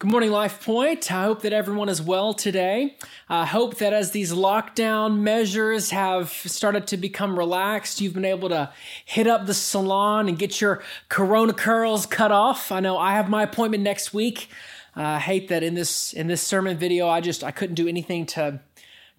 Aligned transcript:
Good 0.00 0.12
morning, 0.12 0.30
Life 0.30 0.64
Point. 0.64 1.10
I 1.10 1.24
hope 1.24 1.42
that 1.42 1.52
everyone 1.52 1.88
is 1.88 2.00
well 2.00 2.32
today. 2.32 2.96
I 3.28 3.44
hope 3.44 3.78
that 3.78 3.92
as 3.92 4.12
these 4.12 4.32
lockdown 4.32 5.18
measures 5.18 5.90
have 5.90 6.30
started 6.30 6.86
to 6.86 6.96
become 6.96 7.36
relaxed, 7.36 8.00
you've 8.00 8.14
been 8.14 8.24
able 8.24 8.48
to 8.50 8.72
hit 9.04 9.26
up 9.26 9.46
the 9.46 9.54
salon 9.54 10.28
and 10.28 10.38
get 10.38 10.60
your 10.60 10.84
corona 11.08 11.52
curls 11.52 12.06
cut 12.06 12.30
off. 12.30 12.70
I 12.70 12.78
know 12.78 12.96
I 12.96 13.14
have 13.14 13.28
my 13.28 13.42
appointment 13.42 13.82
next 13.82 14.14
week. 14.14 14.48
Uh, 14.96 15.02
I 15.02 15.18
hate 15.18 15.48
that 15.48 15.64
in 15.64 15.74
this 15.74 16.12
in 16.12 16.28
this 16.28 16.42
sermon 16.42 16.78
video, 16.78 17.08
I 17.08 17.20
just 17.20 17.42
I 17.42 17.50
couldn't 17.50 17.74
do 17.74 17.88
anything 17.88 18.24
to 18.26 18.60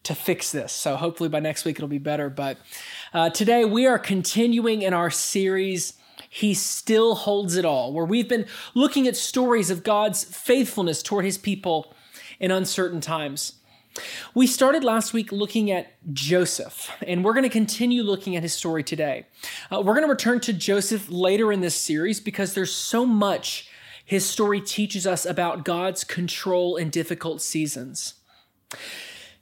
to 0.03 0.15
fix 0.15 0.53
this. 0.53 0.71
So 0.71 0.95
hopefully 0.95 1.27
by 1.27 1.41
next 1.41 1.65
week 1.65 1.75
it'll 1.75 1.89
be 1.89 1.97
better. 1.97 2.29
But 2.29 2.57
uh, 3.13 3.31
today 3.31 3.65
we 3.65 3.85
are 3.85 3.99
continuing 3.99 4.83
in 4.83 4.93
our 4.93 5.09
series 5.09 5.98
he 6.29 6.53
still 6.53 7.15
holds 7.15 7.55
it 7.55 7.65
all, 7.65 7.91
where 7.91 8.05
we've 8.05 8.29
been 8.29 8.45
looking 8.75 9.07
at 9.07 9.17
stories 9.17 9.71
of 9.71 9.83
God's 9.83 10.23
faithfulness 10.23 11.01
toward 11.01 11.25
his 11.25 11.39
people 11.39 11.93
in 12.39 12.51
uncertain 12.51 13.01
times. 13.01 13.53
We 14.35 14.45
started 14.45 14.83
last 14.83 15.11
week 15.11 15.31
looking 15.31 15.71
at 15.71 15.91
Joseph, 16.13 16.91
and 17.05 17.25
we're 17.25 17.33
going 17.33 17.43
to 17.43 17.49
continue 17.49 18.03
looking 18.03 18.35
at 18.35 18.43
his 18.43 18.53
story 18.53 18.83
today. 18.83 19.25
Uh, 19.71 19.81
we're 19.81 19.95
going 19.95 20.05
to 20.05 20.11
return 20.11 20.39
to 20.41 20.53
Joseph 20.53 21.09
later 21.09 21.51
in 21.51 21.61
this 21.61 21.75
series 21.75 22.19
because 22.19 22.53
there's 22.53 22.73
so 22.73 23.05
much 23.05 23.67
his 24.05 24.25
story 24.25 24.61
teaches 24.61 25.05
us 25.05 25.25
about 25.25 25.65
God's 25.65 26.03
control 26.03 26.77
in 26.77 26.89
difficult 26.89 27.41
seasons. 27.41 28.15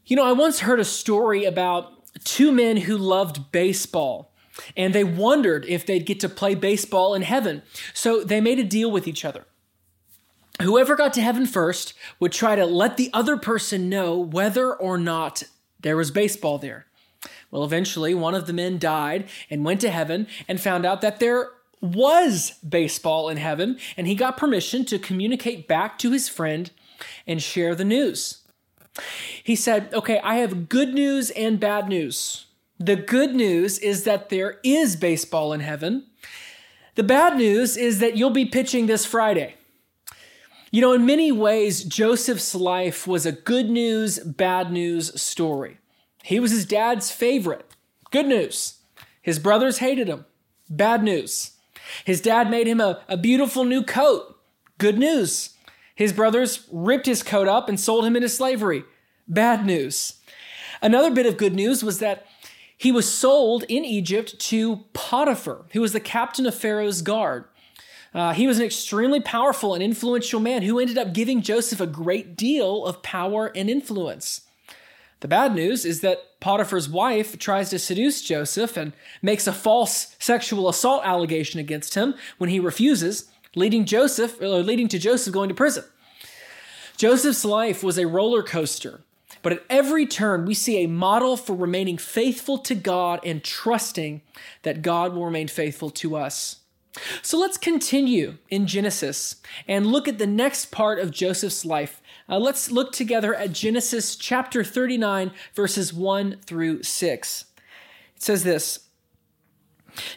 You 0.05 0.15
know, 0.15 0.25
I 0.25 0.31
once 0.31 0.59
heard 0.59 0.79
a 0.79 0.85
story 0.85 1.45
about 1.45 1.93
two 2.23 2.51
men 2.51 2.77
who 2.77 2.97
loved 2.97 3.51
baseball 3.51 4.33
and 4.75 4.93
they 4.93 5.03
wondered 5.03 5.65
if 5.67 5.85
they'd 5.85 6.05
get 6.05 6.19
to 6.21 6.29
play 6.29 6.55
baseball 6.55 7.13
in 7.13 7.21
heaven. 7.21 7.61
So 7.93 8.23
they 8.23 8.41
made 8.41 8.59
a 8.59 8.63
deal 8.63 8.91
with 8.91 9.07
each 9.07 9.25
other. 9.25 9.45
Whoever 10.61 10.95
got 10.95 11.13
to 11.13 11.21
heaven 11.21 11.45
first 11.45 11.93
would 12.19 12.31
try 12.31 12.55
to 12.55 12.65
let 12.65 12.97
the 12.97 13.11
other 13.13 13.37
person 13.37 13.89
know 13.89 14.17
whether 14.17 14.73
or 14.73 14.97
not 14.97 15.43
there 15.79 15.97
was 15.97 16.09
baseball 16.09 16.57
there. 16.57 16.87
Well, 17.51 17.63
eventually, 17.63 18.13
one 18.13 18.35
of 18.35 18.47
the 18.47 18.53
men 18.53 18.79
died 18.79 19.29
and 19.49 19.63
went 19.63 19.81
to 19.81 19.91
heaven 19.91 20.27
and 20.47 20.59
found 20.59 20.85
out 20.85 21.01
that 21.01 21.19
there 21.19 21.51
was 21.79 22.53
baseball 22.67 23.29
in 23.29 23.37
heaven, 23.37 23.77
and 23.95 24.07
he 24.07 24.15
got 24.15 24.37
permission 24.37 24.83
to 24.85 24.97
communicate 24.97 25.67
back 25.67 25.99
to 25.99 26.11
his 26.11 26.27
friend 26.27 26.71
and 27.25 27.41
share 27.41 27.75
the 27.75 27.85
news. 27.85 28.39
He 29.43 29.55
said, 29.55 29.93
Okay, 29.93 30.19
I 30.23 30.35
have 30.35 30.69
good 30.69 30.93
news 30.93 31.29
and 31.31 31.59
bad 31.59 31.87
news. 31.87 32.46
The 32.79 32.95
good 32.95 33.33
news 33.33 33.79
is 33.79 34.03
that 34.03 34.29
there 34.29 34.59
is 34.63 34.95
baseball 34.95 35.51
in 35.53 35.61
heaven. 35.61 36.05
The 36.95 37.03
bad 37.03 37.37
news 37.37 37.75
is 37.77 37.99
that 37.99 38.17
you'll 38.17 38.29
be 38.29 38.45
pitching 38.45 38.85
this 38.85 39.05
Friday. 39.05 39.55
You 40.71 40.81
know, 40.81 40.93
in 40.93 41.05
many 41.05 41.31
ways, 41.31 41.83
Joseph's 41.83 42.53
life 42.53 43.07
was 43.07 43.25
a 43.25 43.31
good 43.31 43.69
news, 43.69 44.19
bad 44.19 44.71
news 44.71 45.19
story. 45.19 45.77
He 46.23 46.39
was 46.39 46.51
his 46.51 46.65
dad's 46.65 47.09
favorite. 47.09 47.65
Good 48.11 48.27
news. 48.27 48.79
His 49.21 49.39
brothers 49.39 49.77
hated 49.79 50.07
him. 50.07 50.25
Bad 50.69 51.03
news. 51.03 51.51
His 52.05 52.21
dad 52.21 52.49
made 52.49 52.67
him 52.67 52.81
a, 52.81 53.01
a 53.07 53.17
beautiful 53.17 53.63
new 53.63 53.81
coat. 53.83 54.37
Good 54.77 54.97
news. 54.97 55.51
His 55.95 56.13
brothers 56.13 56.67
ripped 56.71 57.05
his 57.05 57.23
coat 57.23 57.47
up 57.47 57.69
and 57.69 57.79
sold 57.79 58.05
him 58.05 58.15
into 58.15 58.29
slavery. 58.29 58.83
Bad 59.27 59.65
news. 59.65 60.19
Another 60.81 61.09
bit 61.09 61.25
of 61.25 61.37
good 61.37 61.55
news 61.55 61.83
was 61.83 61.99
that 61.99 62.27
he 62.77 62.91
was 62.91 63.11
sold 63.11 63.63
in 63.67 63.83
Egypt 63.83 64.39
to 64.39 64.85
Potiphar, 64.93 65.65
who 65.71 65.81
was 65.81 65.93
the 65.93 65.99
captain 65.99 66.45
of 66.45 66.55
Pharaoh's 66.55 67.01
guard. 67.01 67.45
Uh, 68.13 68.33
he 68.33 68.47
was 68.47 68.59
an 68.59 68.65
extremely 68.65 69.19
powerful 69.19 69.73
and 69.73 69.83
influential 69.83 70.39
man 70.39 70.61
who 70.61 70.79
ended 70.79 70.97
up 70.97 71.13
giving 71.13 71.41
Joseph 71.41 71.81
a 71.81 71.87
great 71.87 72.37
deal 72.37 72.85
of 72.85 73.03
power 73.03 73.51
and 73.55 73.69
influence. 73.69 74.41
The 75.19 75.27
bad 75.27 75.55
news 75.55 75.85
is 75.85 76.01
that 76.01 76.39
Potiphar's 76.39 76.87
wife 76.87 77.39
tries 77.39 77.71
to 77.71 77.79
seduce 77.79 78.21
Joseph 78.21 78.77
and 78.77 78.93
makes 79.21 79.47
a 79.47 79.53
false 79.53 80.15
sexual 80.19 80.69
assault 80.69 81.03
allegation 81.03 81.59
against 81.59 81.95
him 81.95 82.13
when 82.37 82.51
he 82.51 82.59
refuses, 82.59 83.29
leading 83.55 83.85
Joseph 83.85 84.39
or 84.39 84.61
leading 84.61 84.87
to 84.89 84.99
Joseph 84.99 85.33
going 85.33 85.49
to 85.49 85.55
prison. 85.55 85.83
Joseph's 86.95 87.43
life 87.43 87.83
was 87.83 87.97
a 87.97 88.07
roller 88.07 88.43
coaster 88.43 89.01
but 89.41 89.53
at 89.53 89.63
every 89.69 90.05
turn, 90.05 90.45
we 90.45 90.53
see 90.53 90.83
a 90.83 90.87
model 90.87 91.37
for 91.37 91.55
remaining 91.55 91.97
faithful 91.97 92.57
to 92.59 92.75
God 92.75 93.19
and 93.23 93.43
trusting 93.43 94.21
that 94.63 94.81
God 94.81 95.13
will 95.13 95.25
remain 95.25 95.47
faithful 95.47 95.89
to 95.91 96.15
us. 96.15 96.57
So 97.21 97.37
let's 97.37 97.57
continue 97.57 98.37
in 98.49 98.67
Genesis 98.67 99.35
and 99.67 99.87
look 99.87 100.07
at 100.07 100.17
the 100.17 100.27
next 100.27 100.71
part 100.71 100.99
of 100.99 101.11
Joseph's 101.11 101.65
life. 101.65 102.01
Uh, 102.29 102.39
let's 102.39 102.71
look 102.71 102.91
together 102.91 103.33
at 103.35 103.53
Genesis 103.53 104.15
chapter 104.15 104.63
39, 104.63 105.31
verses 105.53 105.93
1 105.93 106.37
through 106.45 106.83
6. 106.83 107.45
It 108.15 108.23
says 108.23 108.43
this 108.43 108.87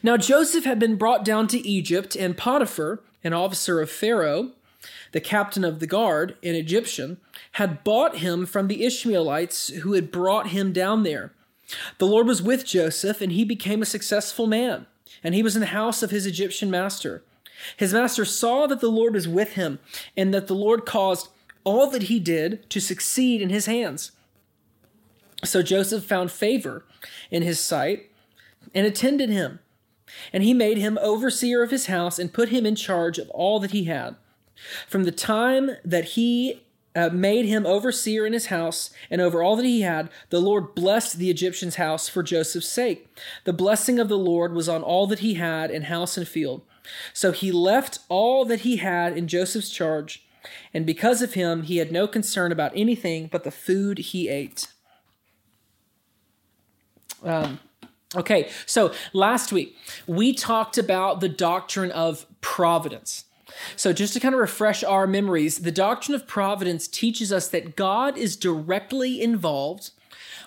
Now 0.02 0.16
Joseph 0.16 0.64
had 0.64 0.78
been 0.78 0.96
brought 0.96 1.24
down 1.24 1.46
to 1.48 1.66
Egypt, 1.66 2.16
and 2.16 2.36
Potiphar, 2.36 3.02
an 3.22 3.32
officer 3.32 3.80
of 3.80 3.90
Pharaoh, 3.90 4.52
the 5.12 5.20
captain 5.20 5.64
of 5.64 5.80
the 5.80 5.86
guard, 5.86 6.36
an 6.42 6.54
Egyptian, 6.54 7.18
had 7.52 7.84
bought 7.84 8.18
him 8.18 8.46
from 8.46 8.68
the 8.68 8.84
Ishmaelites 8.84 9.68
who 9.68 9.94
had 9.94 10.10
brought 10.10 10.48
him 10.48 10.72
down 10.72 11.02
there. 11.02 11.32
The 11.98 12.06
Lord 12.06 12.26
was 12.26 12.42
with 12.42 12.66
Joseph, 12.66 13.20
and 13.20 13.32
he 13.32 13.44
became 13.44 13.82
a 13.82 13.86
successful 13.86 14.46
man, 14.46 14.86
and 15.22 15.34
he 15.34 15.42
was 15.42 15.56
in 15.56 15.60
the 15.60 15.66
house 15.66 16.02
of 16.02 16.10
his 16.10 16.26
Egyptian 16.26 16.70
master. 16.70 17.22
His 17.76 17.92
master 17.92 18.24
saw 18.24 18.66
that 18.66 18.80
the 18.80 18.88
Lord 18.88 19.14
was 19.14 19.28
with 19.28 19.52
him, 19.52 19.78
and 20.16 20.32
that 20.34 20.46
the 20.46 20.54
Lord 20.54 20.86
caused 20.86 21.28
all 21.64 21.90
that 21.90 22.04
he 22.04 22.18
did 22.18 22.68
to 22.70 22.80
succeed 22.80 23.42
in 23.42 23.50
his 23.50 23.66
hands. 23.66 24.12
So 25.44 25.62
Joseph 25.62 26.04
found 26.04 26.30
favor 26.30 26.84
in 27.30 27.42
his 27.42 27.60
sight 27.60 28.10
and 28.74 28.86
attended 28.86 29.30
him. 29.30 29.60
And 30.32 30.42
he 30.42 30.52
made 30.52 30.78
him 30.78 30.98
overseer 31.00 31.62
of 31.62 31.70
his 31.70 31.86
house 31.86 32.18
and 32.18 32.32
put 32.32 32.48
him 32.48 32.66
in 32.66 32.74
charge 32.74 33.18
of 33.18 33.30
all 33.30 33.60
that 33.60 33.70
he 33.70 33.84
had. 33.84 34.16
From 34.88 35.04
the 35.04 35.12
time 35.12 35.70
that 35.84 36.04
he 36.04 36.62
uh, 36.94 37.08
made 37.10 37.46
him 37.46 37.66
overseer 37.66 38.26
in 38.26 38.32
his 38.32 38.46
house 38.46 38.90
and 39.10 39.20
over 39.20 39.42
all 39.42 39.56
that 39.56 39.64
he 39.64 39.82
had, 39.82 40.10
the 40.30 40.40
Lord 40.40 40.74
blessed 40.74 41.18
the 41.18 41.30
Egyptian's 41.30 41.76
house 41.76 42.08
for 42.08 42.22
Joseph's 42.22 42.68
sake. 42.68 43.08
The 43.44 43.52
blessing 43.52 43.98
of 43.98 44.08
the 44.08 44.18
Lord 44.18 44.52
was 44.52 44.68
on 44.68 44.82
all 44.82 45.06
that 45.06 45.20
he 45.20 45.34
had 45.34 45.70
in 45.70 45.82
house 45.82 46.16
and 46.16 46.26
field. 46.26 46.62
So 47.12 47.32
he 47.32 47.52
left 47.52 48.00
all 48.08 48.44
that 48.46 48.60
he 48.60 48.78
had 48.78 49.16
in 49.16 49.28
Joseph's 49.28 49.70
charge, 49.70 50.26
and 50.72 50.86
because 50.86 51.22
of 51.22 51.34
him, 51.34 51.62
he 51.62 51.76
had 51.76 51.92
no 51.92 52.08
concern 52.08 52.50
about 52.50 52.72
anything 52.74 53.28
but 53.30 53.44
the 53.44 53.50
food 53.50 53.98
he 53.98 54.28
ate. 54.28 54.68
Um, 57.22 57.60
okay, 58.16 58.48
so 58.66 58.92
last 59.12 59.52
week 59.52 59.76
we 60.06 60.32
talked 60.32 60.78
about 60.78 61.20
the 61.20 61.28
doctrine 61.28 61.90
of 61.90 62.26
providence. 62.40 63.26
So, 63.76 63.92
just 63.92 64.12
to 64.14 64.20
kind 64.20 64.34
of 64.34 64.40
refresh 64.40 64.84
our 64.84 65.06
memories, 65.06 65.58
the 65.58 65.72
doctrine 65.72 66.14
of 66.14 66.26
providence 66.26 66.86
teaches 66.86 67.32
us 67.32 67.48
that 67.48 67.76
God 67.76 68.16
is 68.16 68.36
directly 68.36 69.20
involved 69.20 69.90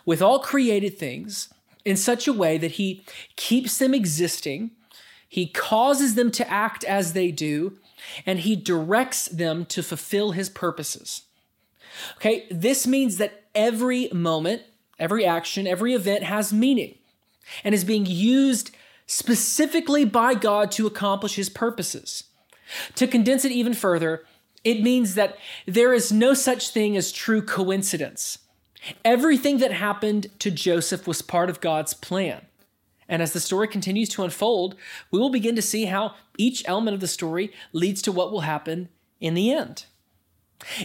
with 0.05 0.21
all 0.21 0.39
created 0.39 0.97
things 0.97 1.53
in 1.85 1.97
such 1.97 2.27
a 2.27 2.33
way 2.33 2.57
that 2.57 2.73
He 2.73 3.05
keeps 3.35 3.77
them 3.77 3.93
existing, 3.93 4.71
He 5.27 5.47
causes 5.47 6.15
them 6.15 6.31
to 6.31 6.49
act 6.49 6.83
as 6.83 7.13
they 7.13 7.31
do, 7.31 7.77
and 8.25 8.39
He 8.39 8.55
directs 8.55 9.25
them 9.27 9.65
to 9.67 9.83
fulfill 9.83 10.31
His 10.31 10.49
purposes. 10.49 11.23
Okay, 12.17 12.47
this 12.49 12.87
means 12.87 13.17
that 13.17 13.43
every 13.53 14.09
moment, 14.11 14.63
every 14.99 15.25
action, 15.25 15.67
every 15.67 15.93
event 15.93 16.23
has 16.23 16.53
meaning 16.53 16.95
and 17.63 17.75
is 17.75 17.83
being 17.83 18.05
used 18.05 18.71
specifically 19.05 20.05
by 20.05 20.33
God 20.33 20.71
to 20.71 20.87
accomplish 20.87 21.35
His 21.35 21.49
purposes. 21.49 22.23
To 22.95 23.07
condense 23.07 23.45
it 23.45 23.51
even 23.51 23.73
further, 23.73 24.23
it 24.63 24.81
means 24.81 25.15
that 25.15 25.37
there 25.65 25.93
is 25.93 26.11
no 26.11 26.33
such 26.33 26.69
thing 26.69 26.95
as 26.95 27.11
true 27.11 27.41
coincidence. 27.41 28.39
Everything 29.03 29.59
that 29.59 29.71
happened 29.71 30.27
to 30.39 30.51
Joseph 30.51 31.07
was 31.07 31.21
part 31.21 31.49
of 31.49 31.61
God's 31.61 31.93
plan. 31.93 32.45
And 33.07 33.21
as 33.21 33.33
the 33.33 33.39
story 33.39 33.67
continues 33.67 34.09
to 34.09 34.23
unfold, 34.23 34.75
we 35.11 35.19
will 35.19 35.29
begin 35.29 35.55
to 35.55 35.61
see 35.61 35.85
how 35.85 36.15
each 36.37 36.63
element 36.65 36.95
of 36.95 37.01
the 37.01 37.07
story 37.07 37.51
leads 37.71 38.01
to 38.03 38.11
what 38.11 38.31
will 38.31 38.41
happen 38.41 38.89
in 39.19 39.33
the 39.33 39.51
end. 39.51 39.85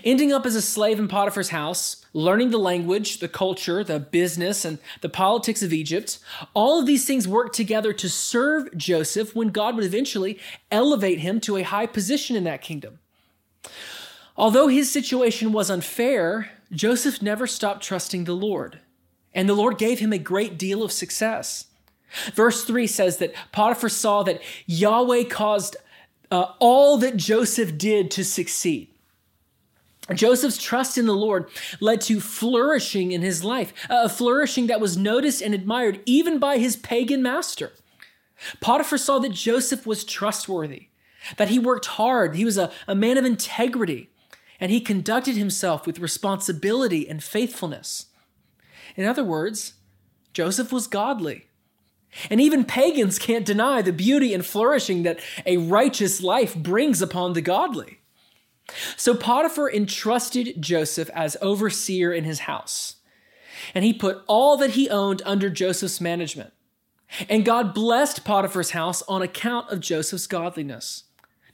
Ending 0.05 0.33
up 0.33 0.45
as 0.47 0.55
a 0.55 0.63
slave 0.63 0.99
in 0.99 1.09
Potiphar's 1.09 1.51
house, 1.51 2.05
learning 2.13 2.51
the 2.51 2.59
language, 2.59 3.19
the 3.19 3.29
culture, 3.29 3.85
the 3.85 4.01
business, 4.01 4.65
and 4.65 4.79
the 5.01 5.09
politics 5.09 5.63
of 5.63 5.73
Egypt, 5.73 6.19
all 6.55 6.81
of 6.81 6.87
these 6.87 7.05
things 7.05 7.29
work 7.29 7.53
together 7.53 7.93
to 7.93 8.09
serve 8.09 8.77
Joseph 8.77 9.35
when 9.35 9.49
God 9.49 9.77
would 9.77 9.85
eventually 9.85 10.39
elevate 10.71 11.21
him 11.21 11.41
to 11.41 11.57
a 11.57 11.63
high 11.63 11.87
position 11.87 12.37
in 12.37 12.45
that 12.45 12.63
kingdom. 12.63 12.99
Although 14.37 14.69
his 14.69 14.91
situation 14.91 15.53
was 15.53 15.71
unfair, 15.71 16.51
Joseph 16.71 17.23
never 17.23 17.47
stopped 17.47 17.83
trusting 17.83 18.25
the 18.25 18.37
Lord, 18.37 18.81
and 19.35 19.49
the 19.49 19.55
Lord 19.55 19.79
gave 19.79 19.99
him 19.99 20.13
a 20.13 20.19
great 20.19 20.59
deal 20.59 20.83
of 20.83 20.93
success. 20.93 21.67
Verse 22.35 22.65
3 22.65 22.87
says 22.87 23.19
that 23.19 23.35
Potiphar 23.53 23.89
saw 23.89 24.23
that 24.23 24.41
Yahweh 24.67 25.25
caused 25.25 25.77
uh, 26.31 26.53
all 26.59 26.97
that 26.99 27.17
Joseph 27.17 27.77
did 27.77 28.11
to 28.13 28.25
succeed. 28.25 28.89
Joseph's 30.15 30.59
trust 30.59 30.97
in 30.97 31.07
the 31.07 31.15
Lord 31.15 31.49
led 31.81 32.01
to 32.03 32.21
flourishing 32.21 33.13
in 33.13 33.23
his 33.23 33.45
life, 33.45 33.73
a 33.91 34.09
flourishing 34.09 34.67
that 34.69 34.81
was 34.81 34.97
noticed 34.97 35.43
and 35.43 35.55
admired 35.55 36.01
even 36.07 36.39
by 36.39 36.59
his 36.59 36.77
pagan 36.77 37.23
master. 37.23 37.73
Potiphar 38.61 38.99
saw 38.99 39.19
that 39.19 39.33
Joseph 39.33 39.87
was 39.87 40.05
trustworthy, 40.05 40.89
that 41.37 41.49
he 41.49 41.59
worked 41.59 41.87
hard, 41.87 42.37
he 42.37 42.45
was 42.45 42.57
a, 42.57 42.71
a 42.87 42.95
man 42.95 43.19
of 43.19 43.25
integrity, 43.25 44.11
and 44.61 44.71
he 44.71 44.81
conducted 44.81 45.37
himself 45.37 45.87
with 45.87 45.99
responsibility 45.99 47.09
and 47.09 47.23
faithfulness. 47.23 48.07
In 48.97 49.05
other 49.05 49.25
words, 49.25 49.75
Joseph 50.33 50.73
was 50.73 50.87
godly. 50.87 51.47
And 52.31 52.41
even 52.41 52.65
pagans 52.65 53.19
can't 53.19 53.45
deny 53.45 53.83
the 53.83 53.93
beauty 53.93 54.33
and 54.33 54.45
flourishing 54.45 55.03
that 55.03 55.21
a 55.45 55.59
righteous 55.59 56.23
life 56.23 56.57
brings 56.57 57.03
upon 57.03 57.35
the 57.35 57.43
godly. 57.43 58.01
So 58.97 59.15
Potiphar 59.15 59.70
entrusted 59.70 60.61
Joseph 60.61 61.11
as 61.15 61.37
overseer 61.41 62.12
in 62.12 62.25
his 62.25 62.41
house, 62.41 62.97
and 63.75 63.85
he 63.85 63.93
put 63.93 64.23
all 64.26 64.56
that 64.59 64.70
he 64.70 64.88
owned 64.88 65.23
under 65.25 65.50
Joseph's 65.50 66.00
management. 66.00 66.53
And 67.29 67.44
God 67.44 67.73
blessed 67.73 68.25
Potiphar's 68.25 68.73
house 68.73 69.03
on 69.03 69.23
account 69.23 69.70
of 69.70 69.81
Joseph's 69.81 70.26
godliness. 70.26 71.05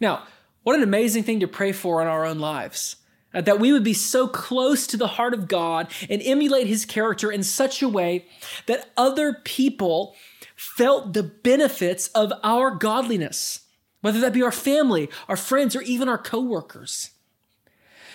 Now, 0.01 0.25
what 0.65 0.77
an 0.77 0.83
amazing 0.83 1.23
thing 1.23 1.41
to 1.41 1.47
pray 1.47 1.73
for 1.73 2.03
in 2.03 2.09
our 2.09 2.25
own 2.25 2.39
lives. 2.39 2.97
Uh, 3.33 3.41
that 3.41 3.59
we 3.59 3.73
would 3.73 3.83
be 3.83 3.95
so 3.95 4.29
close 4.29 4.87
to 4.87 4.97
the 4.97 5.09
heart 5.09 5.35
of 5.35 5.49
God 5.49 5.91
and 6.09 6.23
emulate 6.23 6.69
his 6.69 6.85
character 6.85 7.33
in 7.33 7.43
such 7.43 7.83
a 7.83 7.89
way 7.89 8.27
that 8.67 8.91
other 8.97 9.35
people 9.45 10.15
felt 10.55 11.13
the 11.13 11.23
benefits 11.25 12.07
of 12.09 12.33
our 12.45 12.71
godliness 12.71 13.64
whether 14.05 14.21
that 14.21 14.35
be 14.35 14.43
our 14.43 14.53
family, 14.53 15.09
our 15.31 15.37
friends, 15.37 15.75
or 15.75 15.81
even 15.81 16.11
our 16.11 16.19
coworkers. 16.19 17.13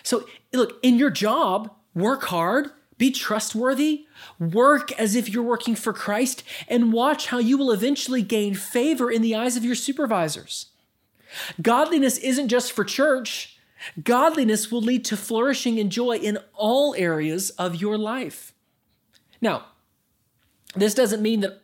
So, 0.03 0.27
look, 0.53 0.77
in 0.83 0.99
your 0.99 1.09
job, 1.09 1.73
work 1.95 2.25
hard, 2.25 2.69
be 2.99 3.09
trustworthy, 3.09 4.05
work 4.37 4.91
as 4.99 5.15
if 5.15 5.27
you're 5.27 5.41
working 5.41 5.73
for 5.73 5.91
Christ, 5.91 6.43
and 6.67 6.93
watch 6.93 7.25
how 7.25 7.39
you 7.39 7.57
will 7.57 7.71
eventually 7.71 8.21
gain 8.21 8.53
favor 8.53 9.09
in 9.09 9.23
the 9.23 9.33
eyes 9.33 9.57
of 9.57 9.65
your 9.65 9.73
supervisors. 9.73 10.67
Godliness 11.59 12.19
isn't 12.19 12.49
just 12.49 12.71
for 12.71 12.83
church. 12.83 13.57
Godliness 14.03 14.71
will 14.71 14.81
lead 14.81 15.03
to 15.05 15.17
flourishing 15.17 15.79
and 15.79 15.91
joy 15.91 16.17
in 16.17 16.37
all 16.53 16.93
areas 16.99 17.49
of 17.51 17.81
your 17.81 17.97
life. 17.97 18.53
Now, 19.41 19.65
this 20.75 20.93
doesn't 20.93 21.23
mean 21.23 21.39
that 21.39 21.63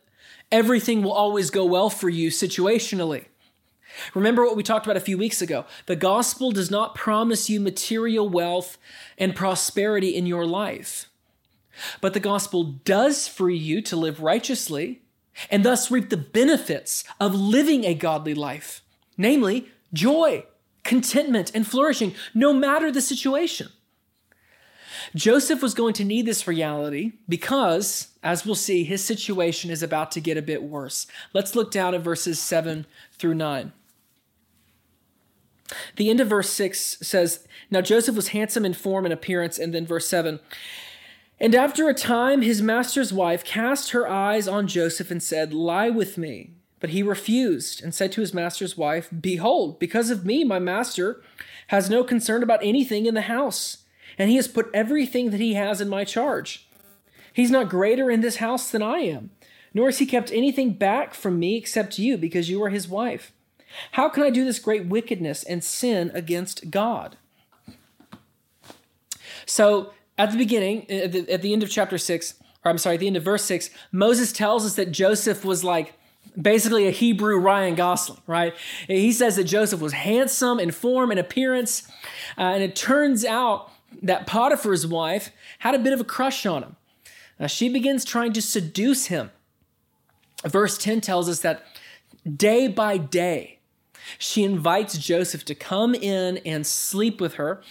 everything 0.50 1.04
will 1.04 1.12
always 1.12 1.50
go 1.50 1.64
well 1.64 1.90
for 1.90 2.08
you 2.08 2.30
situationally. 2.30 3.26
Remember 4.14 4.44
what 4.44 4.56
we 4.56 4.62
talked 4.62 4.86
about 4.86 4.96
a 4.96 5.00
few 5.00 5.18
weeks 5.18 5.42
ago. 5.42 5.64
The 5.86 5.96
gospel 5.96 6.50
does 6.50 6.70
not 6.70 6.94
promise 6.94 7.48
you 7.48 7.60
material 7.60 8.28
wealth 8.28 8.78
and 9.18 9.34
prosperity 9.34 10.14
in 10.14 10.26
your 10.26 10.46
life. 10.46 11.10
But 12.00 12.14
the 12.14 12.20
gospel 12.20 12.64
does 12.64 13.28
free 13.28 13.56
you 13.56 13.82
to 13.82 13.96
live 13.96 14.22
righteously 14.22 15.02
and 15.50 15.64
thus 15.64 15.90
reap 15.90 16.08
the 16.10 16.16
benefits 16.16 17.04
of 17.20 17.34
living 17.34 17.84
a 17.84 17.94
godly 17.94 18.34
life, 18.34 18.82
namely 19.18 19.68
joy, 19.92 20.44
contentment, 20.82 21.50
and 21.54 21.66
flourishing, 21.66 22.14
no 22.34 22.52
matter 22.52 22.90
the 22.90 23.02
situation. 23.02 23.68
Joseph 25.14 25.62
was 25.62 25.74
going 25.74 25.94
to 25.94 26.04
need 26.04 26.26
this 26.26 26.48
reality 26.48 27.12
because, 27.28 28.08
as 28.22 28.44
we'll 28.44 28.54
see, 28.54 28.84
his 28.84 29.04
situation 29.04 29.70
is 29.70 29.82
about 29.82 30.10
to 30.12 30.20
get 30.20 30.36
a 30.36 30.42
bit 30.42 30.62
worse. 30.62 31.06
Let's 31.32 31.54
look 31.54 31.70
down 31.70 31.94
at 31.94 32.00
verses 32.00 32.40
7 32.40 32.86
through 33.12 33.34
9. 33.34 33.72
The 35.96 36.10
end 36.10 36.20
of 36.20 36.28
verse 36.28 36.50
6 36.50 36.98
says, 37.02 37.46
Now 37.70 37.80
Joseph 37.80 38.16
was 38.16 38.28
handsome 38.28 38.64
in 38.64 38.74
form 38.74 39.04
and 39.04 39.12
appearance. 39.12 39.58
And 39.58 39.74
then 39.74 39.86
verse 39.86 40.08
7 40.08 40.40
And 41.40 41.54
after 41.54 41.88
a 41.88 41.94
time, 41.94 42.42
his 42.42 42.62
master's 42.62 43.12
wife 43.12 43.44
cast 43.44 43.90
her 43.90 44.08
eyes 44.08 44.46
on 44.46 44.66
Joseph 44.66 45.10
and 45.10 45.22
said, 45.22 45.52
Lie 45.52 45.90
with 45.90 46.18
me. 46.18 46.52
But 46.78 46.90
he 46.90 47.02
refused 47.02 47.82
and 47.82 47.94
said 47.94 48.12
to 48.12 48.20
his 48.20 48.34
master's 48.34 48.76
wife, 48.76 49.08
Behold, 49.20 49.78
because 49.78 50.10
of 50.10 50.26
me, 50.26 50.44
my 50.44 50.58
master 50.58 51.22
has 51.68 51.90
no 51.90 52.04
concern 52.04 52.42
about 52.42 52.60
anything 52.62 53.06
in 53.06 53.14
the 53.14 53.22
house, 53.22 53.78
and 54.18 54.30
he 54.30 54.36
has 54.36 54.46
put 54.46 54.70
everything 54.74 55.30
that 55.30 55.40
he 55.40 55.54
has 55.54 55.80
in 55.80 55.88
my 55.88 56.04
charge. 56.04 56.68
He's 57.32 57.50
not 57.50 57.68
greater 57.68 58.10
in 58.10 58.20
this 58.20 58.36
house 58.36 58.70
than 58.70 58.82
I 58.82 58.98
am, 58.98 59.30
nor 59.74 59.88
has 59.88 59.98
he 59.98 60.06
kept 60.06 60.30
anything 60.30 60.74
back 60.74 61.14
from 61.14 61.38
me 61.38 61.56
except 61.56 61.98
you, 61.98 62.16
because 62.16 62.50
you 62.50 62.62
are 62.62 62.70
his 62.70 62.88
wife. 62.88 63.32
How 63.92 64.08
can 64.08 64.22
I 64.22 64.30
do 64.30 64.44
this 64.44 64.58
great 64.58 64.86
wickedness 64.86 65.42
and 65.42 65.62
sin 65.62 66.10
against 66.14 66.70
God? 66.70 67.16
So, 69.44 69.92
at 70.18 70.30
the 70.30 70.38
beginning, 70.38 70.90
at 70.90 71.12
the, 71.12 71.30
at 71.30 71.42
the 71.42 71.52
end 71.52 71.62
of 71.62 71.70
chapter 71.70 71.98
6, 71.98 72.34
or 72.64 72.70
I'm 72.70 72.78
sorry, 72.78 72.94
at 72.94 73.00
the 73.00 73.06
end 73.06 73.16
of 73.16 73.22
verse 73.22 73.44
6, 73.44 73.70
Moses 73.92 74.32
tells 74.32 74.64
us 74.64 74.74
that 74.74 74.90
Joseph 74.90 75.44
was 75.44 75.62
like 75.62 75.94
basically 76.40 76.86
a 76.86 76.90
Hebrew 76.90 77.38
Ryan 77.38 77.74
Gosling, 77.74 78.20
right? 78.26 78.54
He 78.86 79.12
says 79.12 79.36
that 79.36 79.44
Joseph 79.44 79.80
was 79.80 79.92
handsome 79.92 80.58
in 80.58 80.70
form 80.70 81.10
and 81.10 81.20
appearance. 81.20 81.88
Uh, 82.36 82.42
and 82.42 82.62
it 82.62 82.74
turns 82.76 83.24
out 83.24 83.70
that 84.02 84.26
Potiphar's 84.26 84.86
wife 84.86 85.30
had 85.60 85.74
a 85.74 85.78
bit 85.78 85.92
of 85.92 86.00
a 86.00 86.04
crush 86.04 86.44
on 86.44 86.62
him. 86.62 86.76
Uh, 87.38 87.46
she 87.46 87.68
begins 87.68 88.04
trying 88.04 88.32
to 88.32 88.42
seduce 88.42 89.06
him. 89.06 89.30
Verse 90.44 90.78
10 90.78 91.00
tells 91.00 91.28
us 91.28 91.40
that 91.40 91.64
day 92.36 92.68
by 92.68 92.98
day, 92.98 93.55
she 94.18 94.44
invites 94.44 94.98
Joseph 94.98 95.44
to 95.46 95.54
come 95.54 95.94
in 95.94 96.38
and 96.38 96.66
sleep 96.66 97.20
with 97.20 97.34
her, 97.34 97.62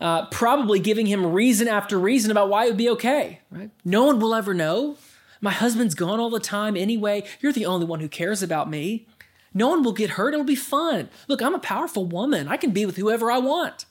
uh, 0.00 0.26
probably 0.26 0.78
giving 0.78 1.06
him 1.06 1.32
reason 1.32 1.68
after 1.68 1.98
reason 1.98 2.30
about 2.30 2.48
why 2.48 2.64
it 2.64 2.68
would 2.68 2.76
be 2.76 2.90
okay. 2.90 3.40
Right? 3.50 3.70
No 3.84 4.04
one 4.04 4.18
will 4.18 4.34
ever 4.34 4.54
know. 4.54 4.96
My 5.40 5.52
husband's 5.52 5.94
gone 5.94 6.20
all 6.20 6.30
the 6.30 6.40
time 6.40 6.76
anyway. 6.76 7.24
You're 7.40 7.52
the 7.52 7.66
only 7.66 7.86
one 7.86 8.00
who 8.00 8.08
cares 8.08 8.42
about 8.42 8.68
me. 8.68 9.06
No 9.52 9.68
one 9.68 9.82
will 9.82 9.92
get 9.92 10.10
hurt. 10.10 10.34
It'll 10.34 10.44
be 10.44 10.54
fun. 10.54 11.08
Look, 11.28 11.42
I'm 11.42 11.54
a 11.54 11.60
powerful 11.60 12.04
woman. 12.04 12.46
I 12.48 12.56
can 12.56 12.70
be 12.70 12.86
with 12.86 12.96
whoever 12.96 13.30
I 13.30 13.38
want. 13.38 13.86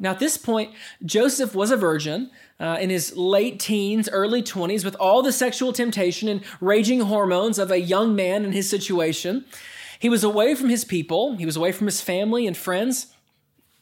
Now, 0.00 0.10
at 0.10 0.18
this 0.20 0.36
point, 0.36 0.72
Joseph 1.04 1.54
was 1.54 1.70
a 1.70 1.76
virgin 1.76 2.30
uh, 2.60 2.76
in 2.80 2.90
his 2.90 3.16
late 3.16 3.58
teens, 3.58 4.08
early 4.10 4.42
20s, 4.42 4.84
with 4.84 4.94
all 5.00 5.22
the 5.22 5.32
sexual 5.32 5.72
temptation 5.72 6.28
and 6.28 6.42
raging 6.60 7.00
hormones 7.00 7.58
of 7.58 7.70
a 7.70 7.80
young 7.80 8.14
man 8.14 8.44
in 8.44 8.52
his 8.52 8.70
situation. 8.70 9.44
He 9.98 10.08
was 10.08 10.22
away 10.22 10.54
from 10.54 10.68
his 10.68 10.84
people, 10.84 11.36
he 11.36 11.46
was 11.46 11.56
away 11.56 11.72
from 11.72 11.86
his 11.86 12.00
family 12.00 12.46
and 12.46 12.56
friends. 12.56 13.08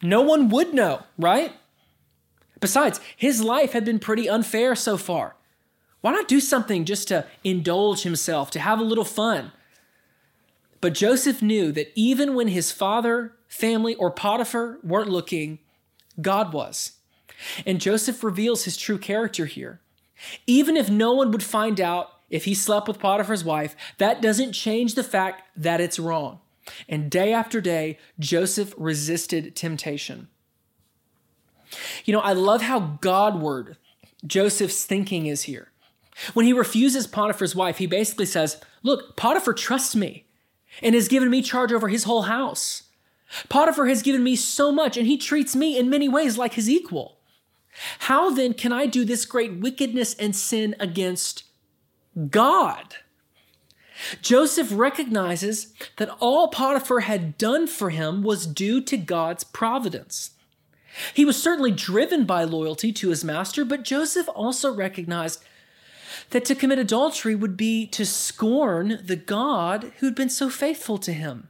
No 0.03 0.23
one 0.23 0.49
would 0.49 0.75
know, 0.75 1.03
right? 1.19 1.53
Besides, 2.61 3.01
his 3.17 3.43
life 3.43 3.73
had 3.73 3.85
been 3.85 3.99
pretty 3.99 4.29
unfair 4.29 4.75
so 4.75 4.97
far. 4.97 5.37
Why 6.01 6.13
not 6.13 6.29
do 6.29 6.41
something 6.41 6.85
just 6.85 7.09
to 7.09 7.27
indulge 7.45 8.03
himself, 8.03 8.51
to 8.53 8.61
have 8.61 8.79
a 8.79 8.85
little 8.85 9.05
fun? 9.05 9.53
But 10.81 10.95
Joseph 10.95 11.43
knew 11.43 11.73
that 11.73 11.93
even 11.95 12.35
when 12.35 12.49
his 12.49 12.71
father, 12.71 13.33
family, 13.49 13.95
or 13.97 14.11
Potiphar 14.11 14.79
weren't 14.83 15.11
looking, 15.11 15.59
God 16.21 16.53
was. 16.53 16.93
And 17.67 17.81
Joseph 17.81 18.23
reveals 18.23 18.65
his 18.65 18.77
true 18.77 18.99
character 18.99 19.47
here. 19.47 19.81
Even 20.47 20.77
if 20.77 20.89
no 20.89 21.13
one 21.13 21.31
would 21.31 21.43
find 21.43 21.81
out, 21.81 22.11
if 22.31 22.45
he 22.45 22.55
slept 22.55 22.89
with 22.89 22.99
Potiphar's 22.99 23.45
wife, 23.45 23.77
that 23.99 24.21
doesn't 24.21 24.53
change 24.53 24.95
the 24.95 25.05
fact 25.05 25.43
that 25.57 25.81
it's 25.81 25.99
wrong. 25.99 26.41
And 26.89 27.11
day 27.11 27.33
after 27.33 27.61
day, 27.61 27.99
Joseph 28.19 28.75
resisted 28.77 29.55
temptation. 29.55 30.29
You 32.05 32.13
know, 32.13 32.21
I 32.21 32.33
love 32.33 32.63
how 32.63 32.99
Godward 33.01 33.77
Joseph's 34.27 34.85
thinking 34.85 35.27
is 35.27 35.43
here. 35.43 35.71
When 36.33 36.47
he 36.47 36.53
refuses 36.53 37.07
Potiphar's 37.07 37.55
wife, 37.55 37.79
he 37.79 37.87
basically 37.87 38.27
says, 38.27 38.61
Look, 38.83 39.17
Potiphar 39.17 39.55
trusts 39.55 39.95
me 39.95 40.25
and 40.83 40.95
has 40.95 41.09
given 41.09 41.31
me 41.31 41.43
charge 41.43 41.73
over 41.73 41.89
his 41.89 42.05
whole 42.05 42.23
house. 42.23 42.85
Potiphar 43.49 43.87
has 43.87 44.03
given 44.03 44.23
me 44.23 44.37
so 44.37 44.73
much, 44.73 44.97
and 44.97 45.07
he 45.07 45.19
treats 45.19 45.55
me 45.55 45.79
in 45.79 45.91
many 45.91 46.09
ways 46.09 46.39
like 46.39 46.55
his 46.55 46.71
equal. 46.71 47.19
How 48.01 48.31
then 48.31 48.55
can 48.55 48.73
I 48.73 48.87
do 48.87 49.05
this 49.05 49.27
great 49.27 49.55
wickedness 49.55 50.15
and 50.15 50.35
sin 50.35 50.75
against 50.81 51.45
God. 52.31 52.97
Joseph 54.21 54.69
recognizes 54.73 55.73
that 55.97 56.15
all 56.21 56.49
Potiphar 56.49 57.01
had 57.01 57.39
done 57.39 57.67
for 57.67 57.91
him 57.91 58.23
was 58.23 58.47
due 58.47 58.81
to 58.83 58.97
God's 58.97 59.45
providence. 59.45 60.31
He 61.15 61.25
was 61.25 61.43
certainly 61.43 61.73
driven 61.73 62.25
by 62.25 62.45
loyalty 62.45 62.93
to 62.93 63.11
his 63.11 63.25
master, 63.25 63.65
but 63.65 63.85
Joseph 63.85 64.29
also 64.35 64.73
recognized 64.73 65.43
that 66.31 66.45
to 66.47 66.55
commit 66.55 66.79
adultery 66.79 67.35
would 67.35 67.57
be 67.57 67.87
to 67.89 68.07
scorn 68.07 69.01
the 69.05 69.17
God 69.17 69.93
who'd 69.99 70.15
been 70.15 70.31
so 70.31 70.49
faithful 70.49 70.99
to 70.99 71.13
him. 71.13 71.49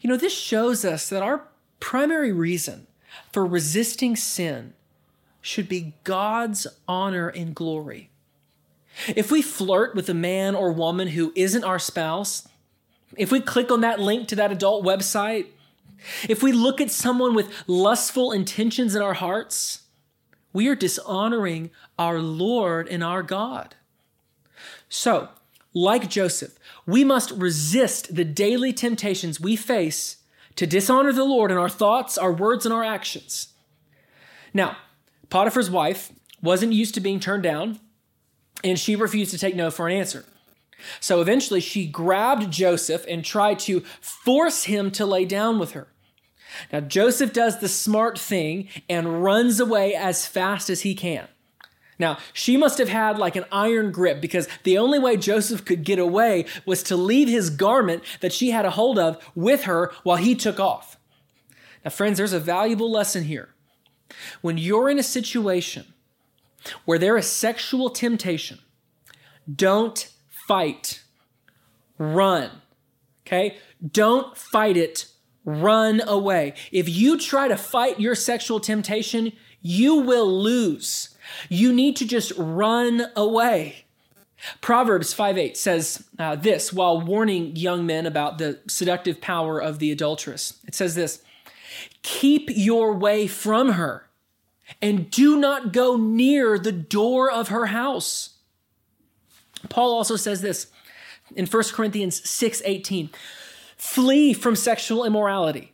You 0.00 0.10
know, 0.10 0.16
this 0.16 0.36
shows 0.36 0.84
us 0.84 1.08
that 1.08 1.22
our 1.22 1.48
primary 1.80 2.32
reason 2.32 2.86
for 3.32 3.44
resisting 3.44 4.16
sin 4.16 4.74
should 5.40 5.68
be 5.68 5.94
God's 6.04 6.66
honor 6.86 7.28
and 7.28 7.54
glory. 7.54 8.10
If 9.08 9.30
we 9.30 9.42
flirt 9.42 9.94
with 9.94 10.08
a 10.08 10.14
man 10.14 10.54
or 10.54 10.72
woman 10.72 11.08
who 11.08 11.32
isn't 11.34 11.64
our 11.64 11.78
spouse, 11.78 12.48
if 13.16 13.30
we 13.30 13.40
click 13.40 13.70
on 13.70 13.80
that 13.82 14.00
link 14.00 14.28
to 14.28 14.36
that 14.36 14.52
adult 14.52 14.84
website, 14.84 15.46
If 16.28 16.42
we 16.42 16.52
look 16.52 16.80
at 16.80 16.90
someone 16.90 17.34
with 17.34 17.52
lustful 17.66 18.32
intentions 18.32 18.94
in 18.94 19.02
our 19.02 19.14
hearts, 19.14 19.82
we 20.52 20.68
are 20.68 20.74
dishonoring 20.74 21.70
our 21.98 22.20
Lord 22.20 22.88
and 22.88 23.02
our 23.02 23.22
God. 23.22 23.74
So, 24.88 25.28
like 25.74 26.08
Joseph, 26.08 26.58
we 26.86 27.04
must 27.04 27.30
resist 27.32 28.14
the 28.14 28.24
daily 28.24 28.72
temptations 28.72 29.40
we 29.40 29.56
face 29.56 30.18
to 30.54 30.66
dishonor 30.66 31.12
the 31.12 31.24
Lord 31.24 31.50
in 31.50 31.58
our 31.58 31.68
thoughts, 31.68 32.16
our 32.16 32.32
words, 32.32 32.64
and 32.64 32.72
our 32.72 32.84
actions. 32.84 33.48
Now, 34.54 34.78
Potiphar's 35.28 35.70
wife 35.70 36.12
wasn't 36.40 36.72
used 36.72 36.94
to 36.94 37.00
being 37.00 37.20
turned 37.20 37.42
down, 37.42 37.80
and 38.62 38.78
she 38.78 38.96
refused 38.96 39.30
to 39.32 39.38
take 39.38 39.56
no 39.56 39.70
for 39.70 39.88
an 39.88 39.96
answer. 39.96 40.24
So 41.00 41.20
eventually, 41.20 41.60
she 41.60 41.86
grabbed 41.86 42.50
Joseph 42.50 43.04
and 43.08 43.24
tried 43.24 43.58
to 43.60 43.80
force 44.00 44.64
him 44.64 44.90
to 44.92 45.06
lay 45.06 45.24
down 45.24 45.58
with 45.58 45.72
her. 45.72 45.88
Now, 46.72 46.80
Joseph 46.80 47.32
does 47.32 47.58
the 47.58 47.68
smart 47.68 48.18
thing 48.18 48.68
and 48.88 49.22
runs 49.22 49.60
away 49.60 49.94
as 49.94 50.26
fast 50.26 50.70
as 50.70 50.82
he 50.82 50.94
can. 50.94 51.28
Now, 51.98 52.18
she 52.32 52.56
must 52.56 52.78
have 52.78 52.90
had 52.90 53.18
like 53.18 53.36
an 53.36 53.46
iron 53.50 53.90
grip 53.90 54.20
because 54.20 54.48
the 54.64 54.76
only 54.76 54.98
way 54.98 55.16
Joseph 55.16 55.64
could 55.64 55.82
get 55.82 55.98
away 55.98 56.44
was 56.66 56.82
to 56.84 56.96
leave 56.96 57.28
his 57.28 57.48
garment 57.48 58.02
that 58.20 58.32
she 58.32 58.50
had 58.50 58.66
a 58.66 58.70
hold 58.70 58.98
of 58.98 59.18
with 59.34 59.64
her 59.64 59.92
while 60.02 60.18
he 60.18 60.34
took 60.34 60.60
off. 60.60 60.98
Now, 61.84 61.90
friends, 61.90 62.18
there's 62.18 62.34
a 62.34 62.40
valuable 62.40 62.90
lesson 62.90 63.24
here. 63.24 63.48
When 64.42 64.58
you're 64.58 64.90
in 64.90 64.98
a 64.98 65.02
situation 65.02 65.86
where 66.84 66.98
there 66.98 67.16
is 67.16 67.26
sexual 67.26 67.90
temptation, 67.90 68.58
don't 69.52 70.10
fight, 70.28 71.02
run. 71.98 72.50
Okay? 73.26 73.56
Don't 73.92 74.36
fight 74.36 74.76
it, 74.76 75.08
run 75.44 76.00
away. 76.06 76.54
If 76.72 76.88
you 76.88 77.18
try 77.18 77.48
to 77.48 77.56
fight 77.56 78.00
your 78.00 78.14
sexual 78.14 78.60
temptation, 78.60 79.32
you 79.60 79.96
will 79.96 80.30
lose. 80.42 81.16
You 81.48 81.72
need 81.72 81.96
to 81.96 82.06
just 82.06 82.32
run 82.36 83.06
away. 83.16 83.86
Proverbs 84.60 85.12
5 85.12 85.38
8 85.38 85.56
says 85.56 86.04
uh, 86.18 86.36
this 86.36 86.72
while 86.72 87.00
warning 87.00 87.56
young 87.56 87.86
men 87.86 88.06
about 88.06 88.38
the 88.38 88.60
seductive 88.68 89.20
power 89.20 89.58
of 89.58 89.78
the 89.78 89.90
adulteress. 89.90 90.60
It 90.66 90.74
says 90.74 90.94
this 90.94 91.22
Keep 92.02 92.50
your 92.50 92.92
way 92.92 93.26
from 93.26 93.72
her 93.72 94.08
and 94.82 95.10
do 95.10 95.38
not 95.38 95.72
go 95.72 95.96
near 95.96 96.58
the 96.58 96.72
door 96.72 97.30
of 97.30 97.48
her 97.48 97.66
house. 97.66 98.38
Paul 99.68 99.92
also 99.92 100.16
says 100.16 100.40
this 100.40 100.68
in 101.34 101.46
1 101.46 101.62
Corinthians 101.72 102.28
6 102.28 102.62
18 102.64 103.10
Flee 103.76 104.32
from 104.32 104.56
sexual 104.56 105.04
immorality. 105.04 105.72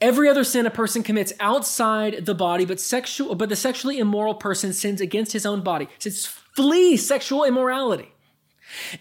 Every 0.00 0.28
other 0.28 0.44
sin 0.44 0.66
a 0.66 0.70
person 0.70 1.02
commits 1.02 1.32
outside 1.40 2.26
the 2.26 2.34
body, 2.34 2.64
but 2.64 2.80
sexual, 2.80 3.34
but 3.34 3.48
the 3.48 3.56
sexually 3.56 3.98
immoral 3.98 4.34
person 4.34 4.72
sins 4.72 5.00
against 5.00 5.32
his 5.32 5.46
own 5.46 5.62
body. 5.62 5.84
It 5.84 6.02
says, 6.02 6.26
flee 6.26 6.96
sexual 6.96 7.44
immorality. 7.44 8.12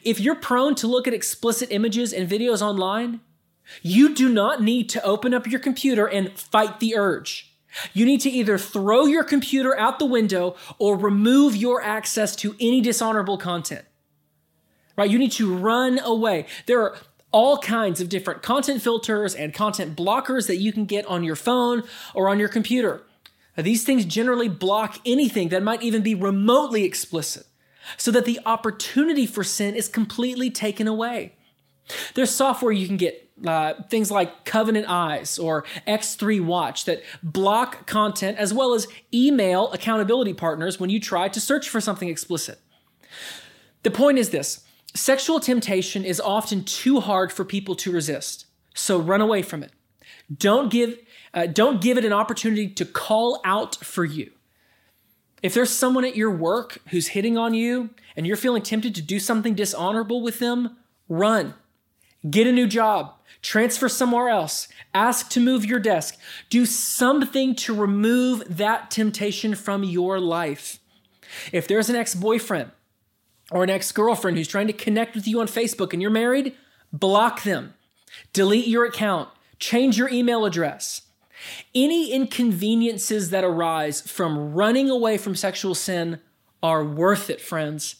If 0.03 0.19
you're 0.19 0.35
prone 0.35 0.75
to 0.75 0.87
look 0.87 1.07
at 1.07 1.13
explicit 1.13 1.71
images 1.71 2.13
and 2.13 2.29
videos 2.29 2.61
online, 2.61 3.21
you 3.81 4.13
do 4.13 4.29
not 4.29 4.61
need 4.61 4.87
to 4.89 5.03
open 5.03 5.33
up 5.33 5.47
your 5.47 5.59
computer 5.59 6.05
and 6.05 6.37
fight 6.37 6.79
the 6.79 6.95
urge. 6.95 7.52
You 7.93 8.05
need 8.05 8.21
to 8.21 8.29
either 8.29 8.57
throw 8.57 9.05
your 9.05 9.23
computer 9.23 9.77
out 9.77 9.99
the 9.99 10.05
window 10.05 10.55
or 10.79 10.97
remove 10.97 11.55
your 11.55 11.81
access 11.81 12.35
to 12.37 12.55
any 12.59 12.81
dishonorable 12.81 13.37
content. 13.37 13.85
Right? 14.95 15.09
You 15.09 15.17
need 15.17 15.31
to 15.33 15.53
run 15.53 15.99
away. 15.99 16.45
There 16.67 16.81
are 16.81 16.97
all 17.31 17.57
kinds 17.57 17.99
of 17.99 18.09
different 18.09 18.43
content 18.43 18.81
filters 18.81 19.33
and 19.33 19.53
content 19.53 19.97
blockers 19.97 20.47
that 20.47 20.57
you 20.57 20.71
can 20.71 20.85
get 20.85 21.05
on 21.07 21.23
your 21.23 21.35
phone 21.35 21.83
or 22.13 22.29
on 22.29 22.39
your 22.39 22.49
computer. 22.49 23.03
These 23.57 23.83
things 23.83 24.05
generally 24.05 24.49
block 24.49 24.99
anything 25.05 25.49
that 25.49 25.63
might 25.63 25.83
even 25.83 26.01
be 26.01 26.15
remotely 26.15 26.83
explicit 26.83 27.45
so 27.97 28.11
that 28.11 28.25
the 28.25 28.39
opportunity 28.45 29.25
for 29.25 29.43
sin 29.43 29.75
is 29.75 29.87
completely 29.87 30.49
taken 30.49 30.87
away. 30.87 31.33
There's 32.13 32.31
software 32.31 32.71
you 32.71 32.87
can 32.87 32.97
get, 32.97 33.31
uh, 33.45 33.73
things 33.89 34.09
like 34.09 34.45
Covenant 34.45 34.85
Eyes 34.89 35.37
or 35.37 35.65
X3 35.87 36.43
Watch, 36.43 36.85
that 36.85 37.03
block 37.21 37.85
content 37.85 38.37
as 38.37 38.53
well 38.53 38.73
as 38.73 38.87
email 39.13 39.71
accountability 39.71 40.33
partners 40.33 40.79
when 40.79 40.89
you 40.89 40.99
try 40.99 41.27
to 41.27 41.39
search 41.39 41.69
for 41.69 41.81
something 41.81 42.09
explicit. 42.09 42.59
The 43.83 43.91
point 43.91 44.17
is 44.17 44.29
this 44.29 44.65
Sexual 44.95 45.39
temptation 45.39 46.05
is 46.05 46.21
often 46.21 46.63
too 46.63 46.99
hard 46.99 47.31
for 47.31 47.43
people 47.43 47.73
to 47.75 47.91
resist, 47.91 48.45
so 48.75 48.99
run 48.99 49.21
away 49.21 49.41
from 49.41 49.63
it. 49.63 49.71
Don't 50.35 50.71
give, 50.71 50.99
uh, 51.33 51.47
don't 51.47 51.81
give 51.81 51.97
it 51.97 52.05
an 52.05 52.13
opportunity 52.13 52.69
to 52.69 52.85
call 52.85 53.41
out 53.43 53.75
for 53.77 54.05
you. 54.05 54.31
If 55.41 55.55
there's 55.55 55.71
someone 55.71 56.05
at 56.05 56.15
your 56.15 56.29
work 56.29 56.77
who's 56.91 57.07
hitting 57.07 57.37
on 57.39 57.55
you 57.55 57.89
and 58.15 58.27
you're 58.27 58.37
feeling 58.37 58.61
tempted 58.61 58.93
to 58.95 59.01
do 59.01 59.19
something 59.19 59.55
dishonorable 59.55 60.21
with 60.21 60.37
them, 60.37 60.77
run. 61.09 61.55
Get 62.29 62.47
a 62.47 62.51
new 62.51 62.67
job. 62.67 63.15
Transfer 63.41 63.89
somewhere 63.89 64.29
else. 64.29 64.67
Ask 64.93 65.29
to 65.31 65.39
move 65.39 65.65
your 65.65 65.79
desk. 65.79 66.17
Do 66.49 66.65
something 66.65 67.55
to 67.55 67.75
remove 67.75 68.43
that 68.57 68.89
temptation 68.89 69.55
from 69.55 69.83
your 69.83 70.19
life. 70.19 70.79
If 71.51 71.67
there's 71.67 71.89
an 71.89 71.95
ex 71.95 72.15
boyfriend 72.15 72.71
or 73.51 73.63
an 73.63 73.69
ex 73.69 73.91
girlfriend 73.91 74.37
who's 74.37 74.47
trying 74.47 74.67
to 74.67 74.73
connect 74.73 75.15
with 75.15 75.27
you 75.27 75.41
on 75.41 75.47
Facebook 75.47 75.91
and 75.91 76.01
you're 76.01 76.11
married, 76.11 76.55
block 76.93 77.43
them. 77.43 77.73
Delete 78.31 78.67
your 78.67 78.85
account. 78.85 79.29
Change 79.59 79.97
your 79.97 80.09
email 80.09 80.45
address. 80.45 81.01
Any 81.75 82.11
inconveniences 82.13 83.29
that 83.31 83.43
arise 83.43 84.01
from 84.01 84.53
running 84.53 84.89
away 84.89 85.17
from 85.17 85.35
sexual 85.35 85.75
sin 85.75 86.21
are 86.61 86.85
worth 86.85 87.29
it, 87.29 87.41
friends. 87.41 87.95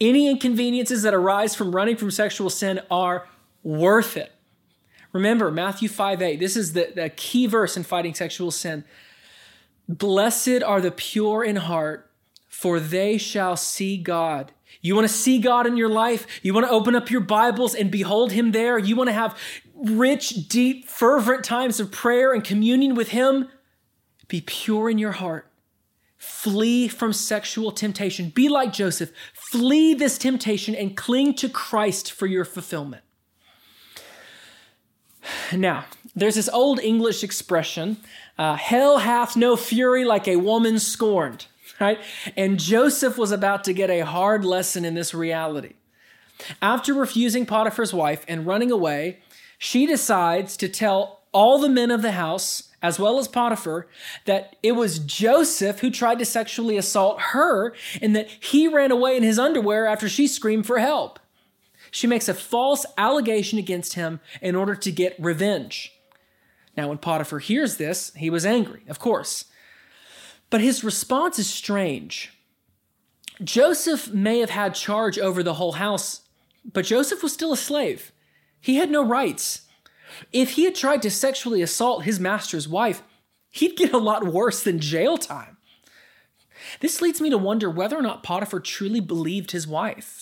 Any 0.00 0.28
inconveniences 0.28 1.02
that 1.02 1.14
arise 1.14 1.54
from 1.54 1.76
running 1.76 1.96
from 1.96 2.10
sexual 2.10 2.50
sin 2.50 2.80
are 2.90 3.28
worth 3.62 4.16
it. 4.16 4.32
Remember, 5.12 5.50
Matthew 5.50 5.88
5 5.88 6.22
8, 6.22 6.40
this 6.40 6.56
is 6.56 6.72
the, 6.72 6.92
the 6.94 7.10
key 7.10 7.46
verse 7.46 7.76
in 7.76 7.82
fighting 7.82 8.14
sexual 8.14 8.50
sin. 8.50 8.84
Blessed 9.88 10.62
are 10.64 10.80
the 10.80 10.90
pure 10.90 11.44
in 11.44 11.56
heart, 11.56 12.10
for 12.48 12.80
they 12.80 13.18
shall 13.18 13.56
see 13.56 13.98
God. 13.98 14.52
You 14.80 14.94
want 14.94 15.06
to 15.06 15.12
see 15.12 15.38
God 15.38 15.66
in 15.66 15.76
your 15.76 15.88
life? 15.88 16.26
You 16.42 16.54
want 16.54 16.66
to 16.66 16.72
open 16.72 16.96
up 16.96 17.10
your 17.10 17.20
Bibles 17.20 17.74
and 17.74 17.90
behold 17.90 18.32
Him 18.32 18.52
there? 18.52 18.78
You 18.78 18.96
want 18.96 19.08
to 19.08 19.14
have 19.14 19.38
rich, 19.74 20.48
deep, 20.48 20.88
fervent 20.88 21.44
times 21.44 21.78
of 21.78 21.90
prayer 21.92 22.32
and 22.32 22.42
communion 22.42 22.94
with 22.94 23.08
Him? 23.08 23.48
Be 24.28 24.40
pure 24.40 24.88
in 24.88 24.98
your 24.98 25.12
heart. 25.12 25.50
Flee 26.16 26.88
from 26.88 27.12
sexual 27.12 27.72
temptation. 27.72 28.30
Be 28.30 28.48
like 28.48 28.72
Joseph. 28.72 29.12
Flee 29.34 29.92
this 29.92 30.16
temptation 30.16 30.74
and 30.74 30.96
cling 30.96 31.34
to 31.34 31.48
Christ 31.48 32.12
for 32.12 32.26
your 32.26 32.44
fulfillment. 32.44 33.02
Now, 35.52 35.84
there's 36.14 36.34
this 36.34 36.48
old 36.48 36.80
English 36.80 37.22
expression 37.22 37.96
uh, 38.38 38.56
hell 38.56 38.98
hath 38.98 39.36
no 39.36 39.56
fury 39.56 40.04
like 40.04 40.26
a 40.26 40.36
woman 40.36 40.78
scorned 40.78 41.46
right? 41.82 41.98
And 42.36 42.58
Joseph 42.60 43.18
was 43.18 43.32
about 43.32 43.64
to 43.64 43.72
get 43.72 43.90
a 43.90 44.00
hard 44.00 44.44
lesson 44.44 44.84
in 44.84 44.94
this 44.94 45.12
reality. 45.12 45.74
After 46.60 46.94
refusing 46.94 47.44
Potiphar's 47.44 47.92
wife 47.92 48.24
and 48.28 48.46
running 48.46 48.70
away, 48.70 49.18
she 49.58 49.86
decides 49.86 50.56
to 50.58 50.68
tell 50.68 51.20
all 51.32 51.58
the 51.58 51.68
men 51.68 51.90
of 51.90 52.02
the 52.02 52.12
house, 52.12 52.70
as 52.82 52.98
well 52.98 53.18
as 53.18 53.28
Potiphar, 53.28 53.86
that 54.24 54.56
it 54.62 54.72
was 54.72 54.98
Joseph 54.98 55.80
who 55.80 55.90
tried 55.90 56.18
to 56.18 56.24
sexually 56.24 56.76
assault 56.76 57.20
her 57.20 57.74
and 58.00 58.14
that 58.14 58.28
he 58.28 58.68
ran 58.68 58.90
away 58.90 59.16
in 59.16 59.22
his 59.22 59.38
underwear 59.38 59.86
after 59.86 60.08
she 60.08 60.26
screamed 60.26 60.66
for 60.66 60.78
help. 60.78 61.18
She 61.92 62.06
makes 62.06 62.26
a 62.26 62.34
false 62.34 62.86
allegation 62.96 63.58
against 63.58 63.94
him 63.94 64.20
in 64.40 64.56
order 64.56 64.74
to 64.74 64.90
get 64.90 65.14
revenge. 65.18 65.92
Now, 66.74 66.88
when 66.88 66.96
Potiphar 66.96 67.38
hears 67.38 67.76
this, 67.76 68.12
he 68.16 68.30
was 68.30 68.46
angry, 68.46 68.82
of 68.88 68.98
course. 68.98 69.44
But 70.48 70.62
his 70.62 70.82
response 70.82 71.38
is 71.38 71.50
strange. 71.50 72.32
Joseph 73.44 74.10
may 74.10 74.38
have 74.38 74.50
had 74.50 74.74
charge 74.74 75.18
over 75.18 75.42
the 75.42 75.54
whole 75.54 75.72
house, 75.72 76.22
but 76.64 76.86
Joseph 76.86 77.22
was 77.22 77.34
still 77.34 77.52
a 77.52 77.58
slave. 77.58 78.10
He 78.58 78.76
had 78.76 78.90
no 78.90 79.04
rights. 79.04 79.62
If 80.32 80.52
he 80.52 80.64
had 80.64 80.74
tried 80.74 81.02
to 81.02 81.10
sexually 81.10 81.60
assault 81.60 82.04
his 82.04 82.18
master's 82.18 82.66
wife, 82.66 83.02
he'd 83.50 83.76
get 83.76 83.92
a 83.92 83.98
lot 83.98 84.26
worse 84.26 84.62
than 84.62 84.80
jail 84.80 85.18
time. 85.18 85.58
This 86.80 87.02
leads 87.02 87.20
me 87.20 87.28
to 87.28 87.36
wonder 87.36 87.68
whether 87.68 87.98
or 87.98 88.02
not 88.02 88.22
Potiphar 88.22 88.60
truly 88.60 89.00
believed 89.00 89.50
his 89.50 89.66
wife. 89.66 90.21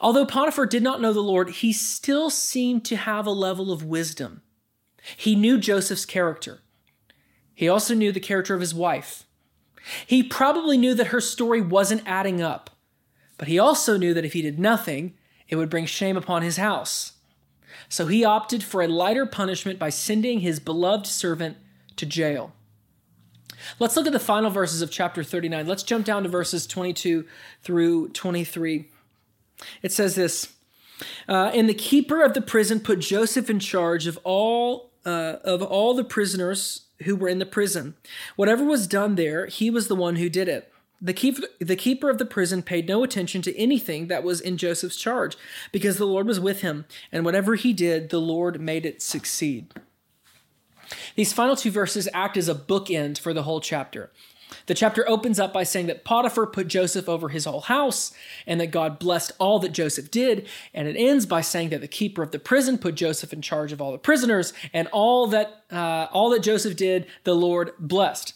Although 0.00 0.26
Potiphar 0.26 0.66
did 0.66 0.82
not 0.82 1.00
know 1.00 1.12
the 1.12 1.20
Lord, 1.20 1.50
he 1.50 1.72
still 1.72 2.30
seemed 2.30 2.84
to 2.86 2.96
have 2.96 3.26
a 3.26 3.32
level 3.32 3.72
of 3.72 3.84
wisdom. 3.84 4.42
He 5.16 5.34
knew 5.34 5.58
Joseph's 5.58 6.06
character. 6.06 6.60
He 7.54 7.68
also 7.68 7.94
knew 7.94 8.12
the 8.12 8.20
character 8.20 8.54
of 8.54 8.60
his 8.60 8.74
wife. 8.74 9.24
He 10.06 10.22
probably 10.22 10.76
knew 10.76 10.94
that 10.94 11.08
her 11.08 11.20
story 11.20 11.60
wasn't 11.60 12.06
adding 12.06 12.40
up, 12.40 12.70
but 13.38 13.48
he 13.48 13.58
also 13.58 13.96
knew 13.96 14.14
that 14.14 14.24
if 14.24 14.32
he 14.32 14.42
did 14.42 14.58
nothing, 14.58 15.14
it 15.48 15.56
would 15.56 15.70
bring 15.70 15.86
shame 15.86 16.16
upon 16.16 16.42
his 16.42 16.56
house. 16.56 17.14
So 17.88 18.06
he 18.06 18.24
opted 18.24 18.62
for 18.62 18.82
a 18.82 18.88
lighter 18.88 19.26
punishment 19.26 19.78
by 19.78 19.90
sending 19.90 20.40
his 20.40 20.60
beloved 20.60 21.06
servant 21.06 21.56
to 21.96 22.06
jail. 22.06 22.52
Let's 23.78 23.96
look 23.96 24.06
at 24.06 24.12
the 24.12 24.18
final 24.18 24.50
verses 24.50 24.82
of 24.82 24.90
chapter 24.90 25.22
39. 25.22 25.66
Let's 25.66 25.82
jump 25.82 26.06
down 26.06 26.22
to 26.22 26.28
verses 26.28 26.66
22 26.66 27.26
through 27.62 28.08
23. 28.10 28.88
It 29.82 29.92
says 29.92 30.14
this 30.14 30.54
uh, 31.28 31.50
And 31.54 31.68
the 31.68 31.74
keeper 31.74 32.22
of 32.22 32.34
the 32.34 32.42
prison 32.42 32.80
put 32.80 33.00
Joseph 33.00 33.50
in 33.50 33.58
charge 33.58 34.06
of 34.06 34.18
all, 34.24 34.90
uh, 35.04 35.36
of 35.44 35.62
all 35.62 35.94
the 35.94 36.04
prisoners 36.04 36.82
who 37.04 37.16
were 37.16 37.28
in 37.28 37.38
the 37.38 37.46
prison. 37.46 37.94
Whatever 38.36 38.64
was 38.64 38.86
done 38.86 39.14
there, 39.14 39.46
he 39.46 39.70
was 39.70 39.88
the 39.88 39.96
one 39.96 40.16
who 40.16 40.28
did 40.28 40.48
it. 40.48 40.72
The 41.02 41.14
keeper, 41.14 41.42
the 41.58 41.76
keeper 41.76 42.10
of 42.10 42.18
the 42.18 42.26
prison 42.26 42.62
paid 42.62 42.86
no 42.86 43.02
attention 43.02 43.40
to 43.42 43.58
anything 43.58 44.08
that 44.08 44.22
was 44.22 44.40
in 44.40 44.58
Joseph's 44.58 44.96
charge, 44.96 45.36
because 45.72 45.96
the 45.96 46.06
Lord 46.06 46.26
was 46.26 46.38
with 46.38 46.60
him, 46.60 46.84
and 47.10 47.24
whatever 47.24 47.54
he 47.54 47.72
did, 47.72 48.10
the 48.10 48.20
Lord 48.20 48.60
made 48.60 48.84
it 48.84 49.00
succeed. 49.00 49.72
These 51.14 51.32
final 51.32 51.56
two 51.56 51.70
verses 51.70 52.08
act 52.12 52.36
as 52.36 52.48
a 52.48 52.54
bookend 52.54 53.18
for 53.18 53.32
the 53.32 53.44
whole 53.44 53.60
chapter. 53.60 54.10
The 54.70 54.74
chapter 54.74 55.04
opens 55.08 55.40
up 55.40 55.52
by 55.52 55.64
saying 55.64 55.88
that 55.88 56.04
Potiphar 56.04 56.46
put 56.46 56.68
Joseph 56.68 57.08
over 57.08 57.30
his 57.30 57.44
whole 57.44 57.62
house 57.62 58.12
and 58.46 58.60
that 58.60 58.70
God 58.70 59.00
blessed 59.00 59.32
all 59.40 59.58
that 59.58 59.72
Joseph 59.72 60.12
did. 60.12 60.46
And 60.72 60.86
it 60.86 60.94
ends 60.96 61.26
by 61.26 61.40
saying 61.40 61.70
that 61.70 61.80
the 61.80 61.88
keeper 61.88 62.22
of 62.22 62.30
the 62.30 62.38
prison 62.38 62.78
put 62.78 62.94
Joseph 62.94 63.32
in 63.32 63.42
charge 63.42 63.72
of 63.72 63.82
all 63.82 63.90
the 63.90 63.98
prisoners 63.98 64.52
and 64.72 64.86
all 64.92 65.26
that, 65.26 65.64
uh, 65.72 66.06
all 66.12 66.30
that 66.30 66.44
Joseph 66.44 66.76
did, 66.76 67.08
the 67.24 67.34
Lord 67.34 67.72
blessed. 67.80 68.34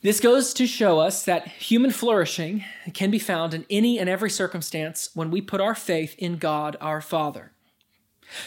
This 0.00 0.18
goes 0.18 0.54
to 0.54 0.66
show 0.66 0.98
us 0.98 1.24
that 1.24 1.46
human 1.48 1.90
flourishing 1.90 2.64
can 2.94 3.10
be 3.10 3.18
found 3.18 3.52
in 3.52 3.66
any 3.68 3.98
and 3.98 4.08
every 4.08 4.30
circumstance 4.30 5.10
when 5.12 5.30
we 5.30 5.42
put 5.42 5.60
our 5.60 5.74
faith 5.74 6.14
in 6.16 6.38
God 6.38 6.78
our 6.80 7.02
Father. 7.02 7.52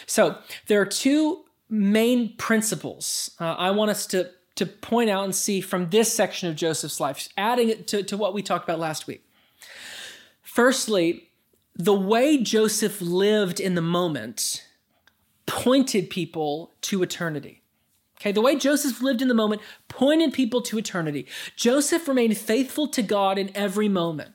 So, 0.07 0.39
there 0.65 0.81
are 0.81 0.85
two 0.87 1.43
main 1.69 2.35
principles 2.37 3.35
uh, 3.39 3.53
I 3.53 3.69
want 3.69 3.91
us 3.91 4.07
to, 4.07 4.31
to 4.55 4.65
point 4.65 5.09
out 5.09 5.23
and 5.23 5.35
see 5.35 5.61
from 5.61 5.89
this 5.89 6.13
section 6.13 6.49
of 6.49 6.55
Joseph's 6.55 6.99
life, 6.99 7.29
adding 7.37 7.69
it 7.69 7.87
to, 7.87 8.03
to 8.03 8.17
what 8.17 8.33
we 8.33 8.41
talked 8.41 8.63
about 8.63 8.79
last 8.79 9.07
week. 9.07 9.25
Firstly, 10.41 11.29
the 11.75 11.93
way 11.93 12.37
Joseph 12.37 13.01
lived 13.01 13.59
in 13.59 13.75
the 13.75 13.81
moment 13.81 14.67
pointed 15.45 16.09
people 16.09 16.71
to 16.81 17.01
eternity. 17.01 17.61
Okay, 18.19 18.31
the 18.31 18.41
way 18.41 18.55
Joseph 18.55 19.01
lived 19.01 19.21
in 19.21 19.27
the 19.27 19.33
moment 19.33 19.61
pointed 19.89 20.31
people 20.31 20.61
to 20.61 20.77
eternity. 20.77 21.27
Joseph 21.55 22.07
remained 22.07 22.37
faithful 22.37 22.87
to 22.87 23.01
God 23.01 23.37
in 23.37 23.51
every 23.55 23.89
moment, 23.89 24.31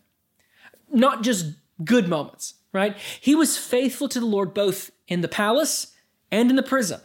not 0.92 1.22
just 1.22 1.54
good 1.84 2.08
moments, 2.08 2.54
right? 2.72 2.96
He 3.20 3.34
was 3.34 3.56
faithful 3.56 4.08
to 4.10 4.20
the 4.20 4.26
Lord 4.26 4.52
both 4.52 4.90
in 5.06 5.22
the 5.22 5.28
palace 5.28 5.94
and 6.30 6.50
in 6.50 6.56
the 6.56 6.62
prison. 6.62 7.00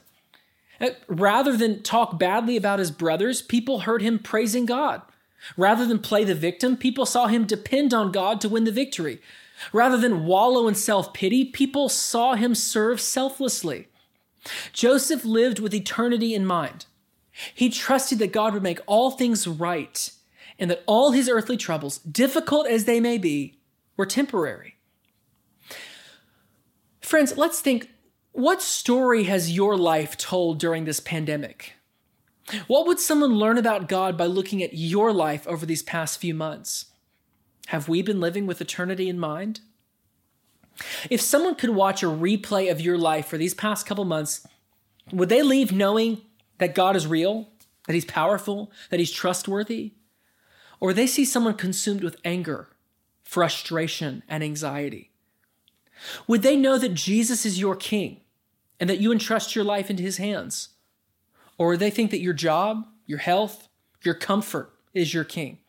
Uh, 0.84 0.90
rather 1.08 1.56
than 1.56 1.82
talk 1.82 2.20
badly 2.20 2.58
about 2.58 2.80
his 2.80 2.92
brothers, 2.92 3.42
people 3.42 3.82
heard 3.82 4.02
him 4.02 4.20
praising 4.20 4.66
God. 4.66 5.02
Rather 5.56 5.86
than 5.86 6.00
play 6.00 6.26
the 6.26 6.36
victim, 6.36 6.76
people 6.76 7.06
saw 7.06 7.28
him 7.28 7.46
depend 7.46 7.94
on 7.94 8.12
God 8.12 8.42
to 8.42 8.50
win 8.50 8.66
the 8.66 8.72
victory. 8.72 9.22
Rather 9.72 9.98
than 9.98 10.26
wallow 10.26 10.68
in 10.68 10.76
self 10.76 11.14
pity, 11.14 11.46
people 11.46 11.88
saw 11.88 12.36
him 12.36 12.54
serve 12.54 13.00
selflessly. 13.00 13.88
Joseph 14.74 15.24
lived 15.24 15.60
with 15.60 15.74
eternity 15.74 16.36
in 16.36 16.46
mind. 16.46 16.86
He 17.54 17.70
trusted 17.70 18.20
that 18.20 18.34
God 18.34 18.54
would 18.54 18.64
make 18.64 18.80
all 18.86 19.12
things 19.12 19.48
right 19.48 20.12
and 20.60 20.70
that 20.70 20.84
all 20.86 21.12
his 21.12 21.30
earthly 21.30 21.58
troubles, 21.58 22.00
difficult 22.00 22.68
as 22.68 22.86
they 22.86 23.00
may 23.00 23.18
be, 23.18 23.58
were 23.96 24.06
temporary. 24.06 24.76
Friends, 27.00 27.38
let's 27.38 27.60
think 27.60 27.90
what 28.34 28.64
story 28.64 29.24
has 29.24 29.52
your 29.52 29.78
life 29.78 30.18
told 30.18 30.60
during 30.60 30.86
this 30.86 31.00
pandemic? 31.00 31.74
What 32.68 32.88
would 32.88 33.00
someone 33.00 33.36
learn 33.36 33.58
about 33.58 33.88
God 33.88 34.18
by 34.18 34.26
looking 34.26 34.62
at 34.62 34.74
your 34.74 35.14
life 35.14 35.48
over 35.48 35.66
these 35.66 35.84
past 35.84 36.20
few 36.20 36.34
months? 36.34 36.88
Have 37.68 37.88
we 37.88 38.02
been 38.02 38.20
living 38.20 38.46
with 38.48 38.60
eternity 38.60 39.08
in 39.08 39.20
mind? 39.20 39.62
If 41.10 41.22
someone 41.22 41.56
could 41.56 41.70
watch 41.70 42.02
a 42.02 42.08
replay 42.08 42.70
of 42.72 42.82
your 42.82 42.98
life 42.98 43.28
for 43.28 43.38
these 43.38 43.54
past 43.54 43.86
couple 43.86 44.04
months, 44.04 44.46
would 45.12 45.30
they 45.30 45.44
leave 45.44 45.72
knowing 45.72 46.22
that 46.58 46.76
God 46.76 46.96
is 46.96 47.06
real, 47.06 47.50
that 47.86 47.94
He's 47.94 48.04
powerful, 48.04 48.72
that 48.90 49.00
He's 49.00 49.12
trustworthy? 49.12 49.94
Or 50.80 50.92
they 50.92 51.08
see 51.08 51.24
someone 51.24 51.54
consumed 51.54 52.04
with 52.04 52.18
anger, 52.26 52.70
frustration, 53.24 54.24
and 54.28 54.44
anxiety? 54.44 55.12
Would 56.28 56.42
they 56.42 56.58
know 56.58 56.78
that 56.80 56.96
Jesus 56.96 57.46
is 57.46 57.60
your 57.60 57.76
King, 57.76 58.22
and 58.80 58.90
that 58.90 59.00
you 59.00 59.12
entrust 59.12 59.56
your 59.56 59.66
life 59.66 59.90
into 59.90 60.04
his 60.04 60.18
hands? 60.18 60.70
Or 61.58 61.78
they 61.78 61.90
think 61.90 62.12
that 62.12 62.20
your 62.20 62.34
job, 62.34 62.86
your 63.06 63.20
health, 63.20 63.68
your 64.02 64.16
comfort 64.16 64.74
is 64.94 65.14
your 65.14 65.24
king? 65.24 65.60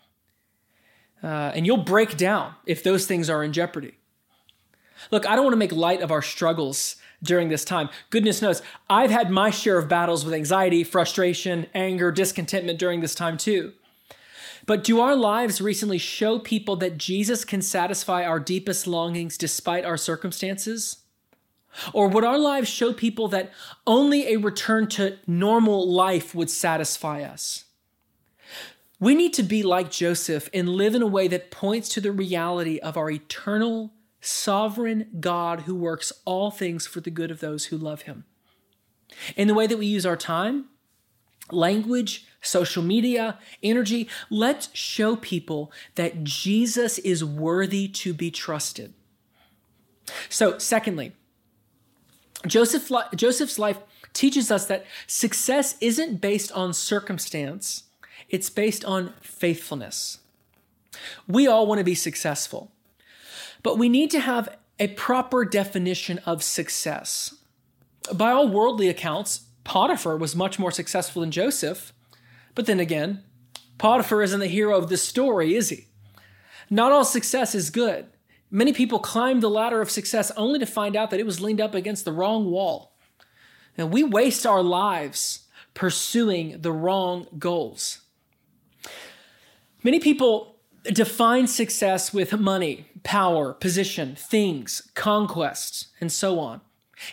Uh, 1.23 1.53
and 1.55 1.67
you'll 1.67 1.77
break 1.79 2.17
down 2.17 2.55
if 2.67 2.83
those 2.83 3.07
things 3.07 3.31
are 3.31 3.43
in 3.43 3.53
jeopardy. 3.53 3.95
Look, 5.11 5.27
I 5.27 5.35
don't 5.35 5.45
want 5.45 5.55
to 5.55 5.59
make 5.59 5.73
light 5.73 6.03
of 6.03 6.11
our 6.11 6.23
struggles 6.23 6.97
during 7.23 7.49
this 7.49 7.65
time. 7.65 7.89
Goodness 8.11 8.43
knows, 8.43 8.63
I've 8.89 9.11
had 9.11 9.31
my 9.31 9.51
share 9.51 9.79
of 9.79 9.89
battles 9.89 10.25
with 10.25 10.35
anxiety, 10.35 10.85
frustration, 10.85 11.67
anger, 11.75 12.13
discontentment 12.13 12.79
during 12.79 13.01
this 13.01 13.15
time 13.15 13.39
too. 13.39 13.73
But 14.67 14.85
do 14.85 15.01
our 15.01 15.15
lives 15.15 15.61
recently 15.61 15.99
show 15.99 16.39
people 16.39 16.77
that 16.77 16.97
Jesus 16.97 17.45
can 17.45 17.61
satisfy 17.61 18.25
our 18.25 18.41
deepest 18.41 18.87
longings 18.87 19.37
despite 19.37 19.85
our 19.85 19.97
circumstances? 19.97 21.04
Or 21.93 22.09
would 22.09 22.25
our 22.25 22.39
lives 22.39 22.69
show 22.69 22.93
people 22.93 23.29
that 23.29 23.53
only 23.87 24.33
a 24.33 24.37
return 24.37 24.87
to 24.89 25.19
normal 25.27 25.91
life 25.91 26.35
would 26.35 26.51
satisfy 26.51 27.23
us? 27.23 27.65
We 29.01 29.15
need 29.15 29.35
to 29.35 29.43
be 29.43 29.63
like 29.63 29.91
Joseph 29.91 30.49
and 30.55 30.69
live 30.69 30.95
in 30.95 31.03
a 31.03 31.07
way 31.07 31.29
that 31.29 31.51
points 31.51 31.89
to 31.91 32.01
the 32.01 32.13
reality 32.13 32.79
of 32.79 32.97
our 32.97 33.11
eternal, 33.11 33.93
sovereign 34.21 35.09
God 35.21 35.63
who 35.63 35.75
works 35.75 36.13
all 36.25 36.51
things 36.51 36.87
for 36.87 37.01
the 37.01 37.11
good 37.11 37.31
of 37.31 37.41
those 37.41 37.67
who 37.67 37.77
love 37.77 38.03
him. 38.03 38.25
In 39.37 39.49
the 39.49 39.55
way 39.55 39.67
that 39.67 39.79
we 39.79 39.87
use 39.87 40.07
our 40.07 40.17
time, 40.17 40.67
language, 41.51 42.27
social 42.41 42.83
media, 42.83 43.39
energy, 43.63 44.09
let's 44.31 44.71
show 44.73 45.17
people 45.17 45.73
that 45.97 46.25
Jesus 46.25 46.99
is 46.99 47.25
worthy 47.25 47.89
to 47.89 48.15
be 48.15 48.31
trusted. 48.31 48.95
So, 50.29 50.59
secondly, 50.59 51.13
Joseph, 52.47 52.91
Joseph's 53.15 53.59
life 53.59 53.79
teaches 54.13 54.51
us 54.51 54.67
that 54.67 54.87
success 55.07 55.77
isn't 55.81 56.21
based 56.21 56.53
on 56.53 56.73
circumstance, 56.73 57.85
it's 58.29 58.51
based 58.51 58.85
on 58.85 59.13
faithfulness. 59.21 60.19
We 61.27 61.47
all 61.47 61.67
want 61.67 61.79
to 61.79 61.85
be 61.85 61.95
successful, 61.95 62.71
but 63.63 63.79
we 63.79 63.89
need 63.89 64.11
to 64.13 64.21
have 64.21 64.57
a 64.79 64.89
proper 64.89 65.45
definition 65.45 66.19
of 66.27 66.43
success. 66.43 67.35
By 68.13 68.31
all 68.31 68.49
worldly 68.49 68.89
accounts, 68.89 69.43
Potiphar 69.65 70.17
was 70.17 70.37
much 70.37 70.59
more 70.59 70.71
successful 70.71 71.21
than 71.21 71.31
Joseph, 71.31 71.93
but 72.55 72.67
then 72.67 72.81
again, 72.81 73.23
Potiphar 73.79 74.23
isn't 74.23 74.41
the 74.41 74.47
hero 74.47 74.77
of 74.77 74.89
this 74.89 75.03
story, 75.03 75.55
is 75.55 75.71
he? 75.71 75.87
Not 76.71 76.93
all 76.93 77.05
success 77.05 77.55
is 77.55 77.71
good. 77.71 78.07
Many 78.55 78.73
people 78.73 79.01
climb 79.01 79.41
the 79.41 79.51
ladder 79.51 79.81
of 79.81 79.91
success 79.91 80.31
only 80.37 80.61
to 80.61 80.65
find 80.65 80.95
out 80.95 81.11
that 81.11 81.19
it 81.19 81.27
was 81.27 81.41
leaned 81.41 81.61
up 81.61 81.75
against 81.75 82.05
the 82.05 82.13
wrong 82.13 82.53
wall. 82.53 82.93
And 83.77 83.91
we 83.91 84.05
waste 84.05 84.47
our 84.47 84.63
lives 84.63 85.49
pursuing 85.75 86.61
the 86.61 86.71
wrong 86.71 87.27
goals. 87.37 88.03
Many 89.83 89.99
people 89.99 90.55
define 90.85 91.49
success 91.49 92.15
with 92.15 92.39
money, 92.39 92.87
power, 93.03 93.55
position, 93.55 94.15
things, 94.15 94.89
conquests, 94.95 95.89
and 96.01 96.13
so 96.13 96.39
on. 96.39 96.61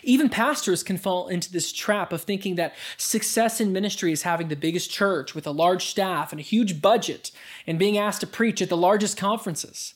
Even 0.04 0.28
pastors 0.28 0.84
can 0.84 0.96
fall 0.96 1.26
into 1.26 1.50
this 1.50 1.72
trap 1.72 2.12
of 2.12 2.22
thinking 2.22 2.54
that 2.54 2.76
success 2.96 3.60
in 3.60 3.72
ministry 3.72 4.12
is 4.12 4.22
having 4.22 4.46
the 4.46 4.54
biggest 4.54 4.92
church 4.92 5.34
with 5.34 5.48
a 5.48 5.50
large 5.50 5.86
staff 5.86 6.30
and 6.30 6.38
a 6.38 6.44
huge 6.44 6.80
budget 6.80 7.32
and 7.66 7.80
being 7.80 7.98
asked 7.98 8.20
to 8.20 8.28
preach 8.28 8.62
at 8.62 8.68
the 8.68 8.76
largest 8.76 9.16
conferences. 9.16 9.94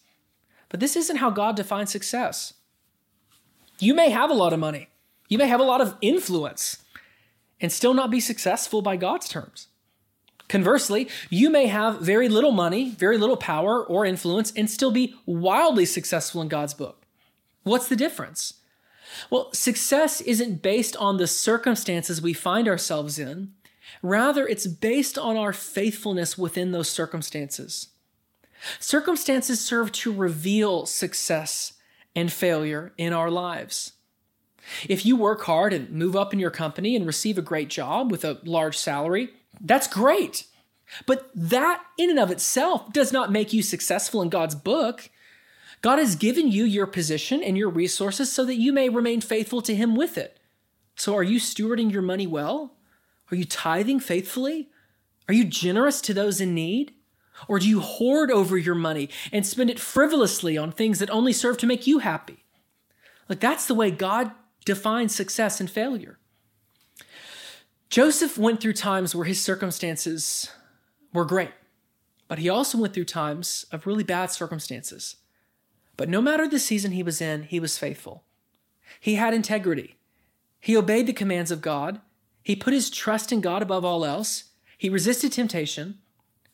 But 0.69 0.81
this 0.81 0.97
isn't 0.97 1.17
how 1.17 1.31
God 1.31 1.57
defines 1.57 1.91
success. 1.91 2.55
You 3.79 3.95
may 3.95 4.11
have 4.11 4.31
a 4.31 4.35
lot 4.35 4.53
of 4.53 4.59
money, 4.59 4.89
you 5.29 5.39
may 5.39 5.49
have 5.49 5.61
a 5.61 5.65
lot 5.65 5.81
of 5.81 5.97
influence, 6.01 6.83
and 7.61 7.71
still 7.73 7.95
not 7.95 8.11
be 8.11 8.21
successful 8.21 8.83
by 8.83 8.97
God's 8.97 9.29
terms. 9.29 9.69
Conversely, 10.49 11.09
you 11.29 11.51
may 11.51 11.67
have 11.67 12.01
very 12.01 12.29
little 12.29 12.53
money, 12.53 12.91
very 12.91 13.19
little 13.19 13.37
power 13.37 13.85
or 13.85 14.05
influence, 14.05 14.53
and 14.57 14.71
still 14.71 14.93
be 14.93 15.15
wildly 15.27 15.85
successful 15.85 16.41
in 16.41 16.49
God's 16.49 16.75
book. 16.75 17.05
What's 17.65 17.89
the 17.89 17.97
difference? 17.97 18.55
Well, 19.29 19.53
success 19.53 20.21
isn't 20.21 20.63
based 20.63 20.97
on 20.97 21.17
the 21.17 21.27
circumstances 21.27 22.23
we 22.23 22.33
find 22.33 22.69
ourselves 22.69 23.19
in. 23.19 23.53
Rather, 24.03 24.47
it's 24.47 24.67
based 24.67 25.19
on 25.19 25.37
our 25.37 25.53
faithfulness 25.53 26.39
within 26.39 26.71
those 26.71 26.89
circumstances. 26.89 27.89
Circumstances 28.81 29.61
serve 29.61 29.93
to 29.93 30.13
reveal 30.13 30.87
success 30.87 31.75
and 32.15 32.33
failure 32.33 32.93
in 32.97 33.13
our 33.13 33.31
lives. 33.31 33.93
If 34.89 35.07
you 35.07 35.17
work 35.17 35.43
hard 35.43 35.73
and 35.73 35.91
move 35.91 36.17
up 36.17 36.33
in 36.33 36.39
your 36.39 36.51
company 36.51 36.97
and 36.97 37.07
receive 37.07 37.39
a 37.39 37.43
great 37.43 37.69
job 37.69 38.11
with 38.11 38.25
a 38.25 38.41
large 38.45 38.77
salary, 38.77 39.31
that's 39.61 39.87
great. 39.87 40.47
But 41.07 41.31
that 41.35 41.83
in 41.99 42.11
and 42.11 42.19
of 42.19 42.31
itself 42.31 42.93
does 42.93 43.13
not 43.13 43.33
make 43.33 43.53
you 43.53 43.63
successful 43.63 44.23
in 44.23 44.29
God's 44.29 44.55
book. 44.55 45.11
God 45.83 45.99
has 45.99 46.17
given 46.17 46.51
you 46.51 46.65
your 46.65 46.87
position 46.87 47.43
and 47.43 47.57
your 47.57 47.69
resources 47.69 48.33
so 48.33 48.45
that 48.45 48.57
you 48.57 48.73
may 48.73 48.89
remain 48.89 49.21
faithful 49.21 49.61
to 49.63 49.75
Him 49.75 49.95
with 49.95 50.17
it. 50.17 50.39
So, 50.97 51.15
are 51.15 51.23
you 51.23 51.39
stewarding 51.39 51.93
your 51.93 52.03
money 52.03 52.27
well? 52.27 52.77
Are 53.31 53.37
you 53.37 53.45
tithing 53.45 54.01
faithfully? 54.01 54.71
Are 55.29 55.35
you 55.35 55.45
generous 55.45 56.01
to 56.03 56.15
those 56.15 56.41
in 56.41 56.55
need? 56.55 56.95
Or 57.49 57.59
do 57.59 57.69
you 57.69 57.81
hoard 57.81 58.31
over 58.31 58.57
your 58.57 58.75
money 58.75 59.09
and 59.33 59.47
spend 59.47 59.71
it 59.71 59.81
frivolously 59.81 60.57
on 60.57 60.73
things 60.73 60.99
that 60.99 61.11
only 61.11 61.33
serve 61.33 61.59
to 61.59 61.67
make 61.67 61.87
you 61.87 61.99
happy? 61.99 62.45
Like, 63.29 63.41
that's 63.41 63.67
the 63.67 63.75
way 63.75 63.91
God 63.91 64.31
defines 64.65 65.15
success 65.15 65.61
and 65.61 65.71
failure. 65.71 66.19
Joseph 67.89 68.37
went 68.37 68.61
through 68.61 68.73
times 68.73 69.15
where 69.15 69.27
his 69.27 69.41
circumstances 69.41 70.51
were 71.13 71.25
great, 71.25 71.53
but 72.29 72.39
he 72.39 72.49
also 72.49 72.79
went 72.79 72.95
through 72.95 73.05
times 73.05 73.65
of 73.71 73.87
really 73.87 74.05
bad 74.05 74.31
circumstances. 74.31 75.17
But 75.97 76.09
no 76.09 76.21
matter 76.21 76.49
the 76.49 76.59
season 76.59 76.93
he 76.93 77.03
was 77.03 77.21
in, 77.21 77.45
he 77.45 77.61
was 77.61 77.79
faithful. 77.79 78.25
He 79.01 79.15
had 79.15 79.35
integrity. 79.35 79.97
He 80.61 80.77
obeyed 80.77 81.07
the 81.07 81.13
commands 81.13 81.51
of 81.51 81.61
God. 81.63 82.01
He 82.43 82.57
put 82.57 82.75
his 82.75 82.91
trust 82.91 83.33
in 83.33 83.41
God 83.41 83.63
above 83.63 83.85
all 83.85 84.05
else. 84.05 84.45
He 84.77 84.89
resisted 84.89 85.33
temptation. 85.33 85.99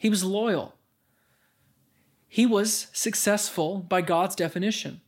He 0.03 0.11
was 0.11 0.25
loyal. 0.25 0.75
He 2.27 2.45
was 2.45 2.89
successful 2.93 3.79
by 3.79 4.01
God's 4.01 4.35
definition. 4.35 5.01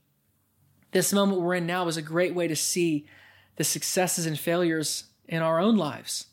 This 0.92 1.12
moment 1.12 1.40
we're 1.40 1.56
in 1.56 1.66
now 1.66 1.88
is 1.88 1.96
a 1.96 2.02
great 2.02 2.32
way 2.32 2.46
to 2.46 2.54
see 2.54 3.04
the 3.56 3.64
successes 3.64 4.24
and 4.24 4.38
failures 4.38 5.06
in 5.26 5.42
our 5.42 5.58
own 5.58 5.76
lives. 5.76 6.26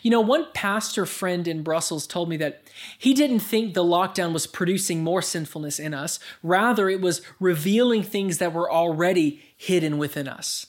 You 0.00 0.10
know, 0.10 0.22
one 0.22 0.46
pastor 0.54 1.04
friend 1.04 1.46
in 1.46 1.62
Brussels 1.62 2.06
told 2.06 2.30
me 2.30 2.38
that 2.38 2.62
he 2.96 3.12
didn't 3.12 3.40
think 3.40 3.74
the 3.74 3.84
lockdown 3.84 4.32
was 4.32 4.46
producing 4.46 5.04
more 5.04 5.20
sinfulness 5.20 5.78
in 5.78 5.92
us. 5.92 6.18
Rather, 6.42 6.88
it 6.88 7.02
was 7.02 7.20
revealing 7.38 8.02
things 8.02 8.38
that 8.38 8.54
were 8.54 8.72
already 8.72 9.42
hidden 9.54 9.98
within 9.98 10.28
us. 10.28 10.64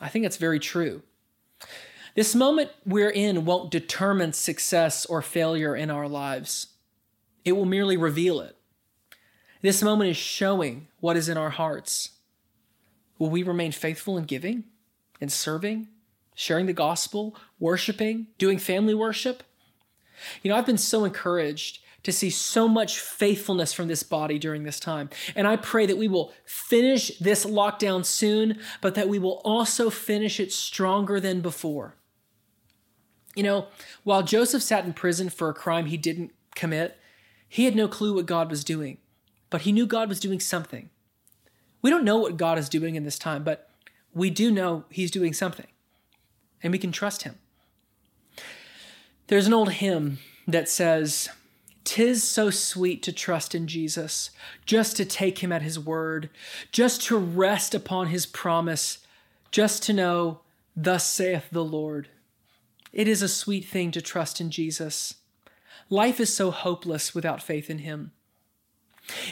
I 0.00 0.08
think 0.08 0.24
that's 0.24 0.36
very 0.36 0.58
true. 0.58 1.02
This 2.14 2.34
moment 2.34 2.70
we're 2.86 3.10
in 3.10 3.44
won't 3.44 3.70
determine 3.70 4.32
success 4.32 5.04
or 5.06 5.22
failure 5.22 5.74
in 5.74 5.90
our 5.90 6.08
lives, 6.08 6.68
it 7.44 7.52
will 7.52 7.64
merely 7.64 7.96
reveal 7.96 8.40
it. 8.40 8.56
This 9.62 9.82
moment 9.82 10.10
is 10.10 10.16
showing 10.16 10.88
what 11.00 11.16
is 11.16 11.28
in 11.28 11.36
our 11.36 11.50
hearts. 11.50 12.10
Will 13.18 13.30
we 13.30 13.42
remain 13.42 13.72
faithful 13.72 14.16
in 14.16 14.24
giving 14.24 14.64
and 15.20 15.32
serving 15.32 15.88
sharing 16.34 16.66
the 16.66 16.72
gospel, 16.72 17.36
worshiping, 17.58 18.26
doing 18.38 18.58
family 18.58 18.94
worship. 18.94 19.42
You 20.42 20.50
know, 20.50 20.56
I've 20.56 20.66
been 20.66 20.78
so 20.78 21.04
encouraged 21.04 21.80
to 22.02 22.12
see 22.12 22.28
so 22.28 22.68
much 22.68 22.98
faithfulness 22.98 23.72
from 23.72 23.88
this 23.88 24.02
body 24.02 24.38
during 24.38 24.64
this 24.64 24.78
time. 24.78 25.08
And 25.34 25.46
I 25.46 25.56
pray 25.56 25.86
that 25.86 25.96
we 25.96 26.08
will 26.08 26.32
finish 26.44 27.16
this 27.18 27.46
lockdown 27.46 28.04
soon, 28.04 28.58
but 28.82 28.94
that 28.94 29.08
we 29.08 29.18
will 29.18 29.40
also 29.44 29.88
finish 29.88 30.38
it 30.38 30.52
stronger 30.52 31.18
than 31.18 31.40
before. 31.40 31.96
You 33.34 33.42
know, 33.42 33.66
while 34.04 34.22
Joseph 34.22 34.62
sat 34.62 34.84
in 34.84 34.92
prison 34.92 35.28
for 35.28 35.48
a 35.48 35.54
crime 35.54 35.86
he 35.86 35.96
didn't 35.96 36.32
commit, 36.54 36.98
he 37.48 37.64
had 37.64 37.76
no 37.76 37.88
clue 37.88 38.14
what 38.14 38.26
God 38.26 38.50
was 38.50 38.64
doing, 38.64 38.98
but 39.50 39.62
he 39.62 39.72
knew 39.72 39.86
God 39.86 40.08
was 40.08 40.20
doing 40.20 40.40
something. 40.40 40.90
We 41.82 41.90
don't 41.90 42.04
know 42.04 42.18
what 42.18 42.36
God 42.36 42.58
is 42.58 42.68
doing 42.68 42.94
in 42.94 43.04
this 43.04 43.18
time, 43.18 43.44
but 43.44 43.70
we 44.14 44.30
do 44.30 44.50
know 44.50 44.84
he's 44.88 45.10
doing 45.10 45.32
something 45.32 45.66
and 46.62 46.72
we 46.72 46.78
can 46.78 46.92
trust 46.92 47.24
him. 47.24 47.38
There's 49.26 49.46
an 49.46 49.54
old 49.54 49.72
hymn 49.72 50.18
that 50.46 50.68
says, 50.68 51.28
Tis 51.84 52.22
so 52.22 52.48
sweet 52.48 53.02
to 53.02 53.12
trust 53.12 53.54
in 53.54 53.66
Jesus, 53.66 54.30
just 54.64 54.96
to 54.96 55.04
take 55.04 55.38
him 55.38 55.52
at 55.52 55.62
his 55.62 55.78
word, 55.78 56.30
just 56.72 57.02
to 57.02 57.18
rest 57.18 57.74
upon 57.74 58.06
his 58.06 58.24
promise, 58.24 58.98
just 59.50 59.82
to 59.84 59.92
know, 59.92 60.40
Thus 60.74 61.06
saith 61.06 61.44
the 61.52 61.64
Lord. 61.64 62.08
It 62.94 63.08
is 63.08 63.22
a 63.22 63.28
sweet 63.28 63.64
thing 63.64 63.90
to 63.90 64.00
trust 64.00 64.40
in 64.40 64.50
Jesus. 64.50 65.14
Life 65.90 66.20
is 66.20 66.32
so 66.32 66.52
hopeless 66.52 67.12
without 67.12 67.42
faith 67.42 67.68
in 67.68 67.78
him. 67.78 68.12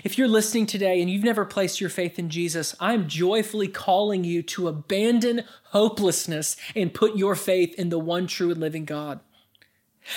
If 0.02 0.18
you're 0.18 0.28
listening 0.28 0.66
today 0.66 1.00
and 1.00 1.08
you've 1.08 1.24
never 1.24 1.44
placed 1.46 1.80
your 1.80 1.88
faith 1.88 2.18
in 2.18 2.28
Jesus, 2.28 2.74
I'm 2.80 3.08
joyfully 3.08 3.68
calling 3.68 4.24
you 4.24 4.42
to 4.42 4.66
abandon 4.66 5.44
hopelessness 5.66 6.56
and 6.74 6.92
put 6.92 7.16
your 7.16 7.36
faith 7.36 7.74
in 7.76 7.88
the 7.88 8.00
one 8.00 8.26
true 8.26 8.50
and 8.50 8.60
living 8.60 8.84
God. 8.84 9.20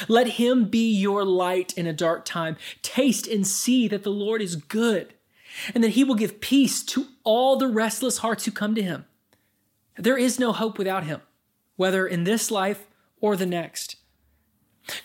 Let 0.08 0.28
him 0.28 0.66
be 0.66 0.92
your 0.92 1.24
light 1.24 1.72
in 1.78 1.86
a 1.86 1.94
dark 1.94 2.26
time. 2.26 2.58
Taste 2.82 3.28
and 3.28 3.46
see 3.46 3.88
that 3.88 4.02
the 4.04 4.10
Lord 4.10 4.42
is 4.42 4.56
good 4.56 5.14
and 5.74 5.84
that 5.84 5.90
he 5.90 6.04
will 6.04 6.16
give 6.16 6.42
peace 6.42 6.84
to 6.84 7.06
all 7.24 7.56
the 7.56 7.68
restless 7.68 8.18
hearts 8.18 8.46
who 8.46 8.52
come 8.52 8.74
to 8.74 8.84
him. 8.84 9.06
There 9.98 10.18
is 10.18 10.40
no 10.40 10.52
hope 10.52 10.80
without 10.80 11.06
him, 11.06 11.22
whether 11.76 12.08
in 12.08 12.24
this 12.24 12.50
life 12.50 12.88
or 13.22 13.36
the 13.36 13.46
next. 13.46 13.98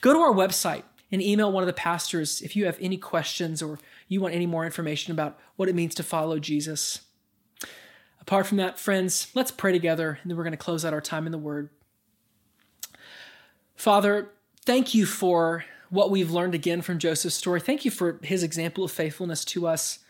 Go 0.00 0.12
to 0.12 0.18
our 0.18 0.32
website 0.32 0.82
and 1.12 1.22
email 1.22 1.50
one 1.50 1.62
of 1.62 1.66
the 1.66 1.72
pastors 1.72 2.40
if 2.40 2.54
you 2.54 2.66
have 2.66 2.78
any 2.80 2.96
questions 2.96 3.62
or 3.62 3.78
you 4.08 4.20
want 4.20 4.34
any 4.34 4.46
more 4.46 4.64
information 4.64 5.12
about 5.12 5.38
what 5.56 5.68
it 5.68 5.74
means 5.74 5.94
to 5.96 6.02
follow 6.02 6.38
Jesus. 6.38 7.00
Apart 8.20 8.46
from 8.46 8.58
that, 8.58 8.78
friends, 8.78 9.28
let's 9.34 9.50
pray 9.50 9.72
together, 9.72 10.18
and 10.22 10.30
then 10.30 10.36
we're 10.36 10.44
going 10.44 10.52
to 10.52 10.56
close 10.56 10.84
out 10.84 10.92
our 10.92 11.00
time 11.00 11.26
in 11.26 11.32
the 11.32 11.38
Word. 11.38 11.70
Father, 13.74 14.30
thank 14.64 14.94
you 14.94 15.06
for 15.06 15.64
what 15.88 16.10
we've 16.10 16.30
learned 16.30 16.54
again 16.54 16.82
from 16.82 16.98
Joseph's 16.98 17.34
story. 17.34 17.60
Thank 17.60 17.84
you 17.84 17.90
for 17.90 18.20
his 18.22 18.42
example 18.42 18.84
of 18.84 18.92
faithfulness 18.92 19.44
to 19.46 19.66
us. 19.66 20.00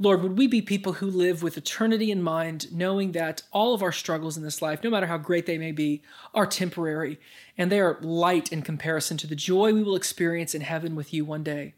Lord, 0.00 0.22
would 0.22 0.38
we 0.38 0.46
be 0.46 0.62
people 0.62 0.94
who 0.94 1.10
live 1.10 1.42
with 1.42 1.56
eternity 1.56 2.12
in 2.12 2.22
mind, 2.22 2.72
knowing 2.72 3.12
that 3.12 3.42
all 3.50 3.74
of 3.74 3.82
our 3.82 3.90
struggles 3.90 4.36
in 4.36 4.44
this 4.44 4.62
life, 4.62 4.84
no 4.84 4.90
matter 4.90 5.06
how 5.06 5.18
great 5.18 5.46
they 5.46 5.58
may 5.58 5.72
be, 5.72 6.02
are 6.34 6.46
temporary 6.46 7.18
and 7.56 7.70
they 7.70 7.80
are 7.80 7.98
light 8.00 8.52
in 8.52 8.62
comparison 8.62 9.16
to 9.16 9.26
the 9.26 9.34
joy 9.34 9.72
we 9.72 9.82
will 9.82 9.96
experience 9.96 10.54
in 10.54 10.60
heaven 10.60 10.94
with 10.94 11.12
you 11.12 11.24
one 11.24 11.42
day. 11.42 11.74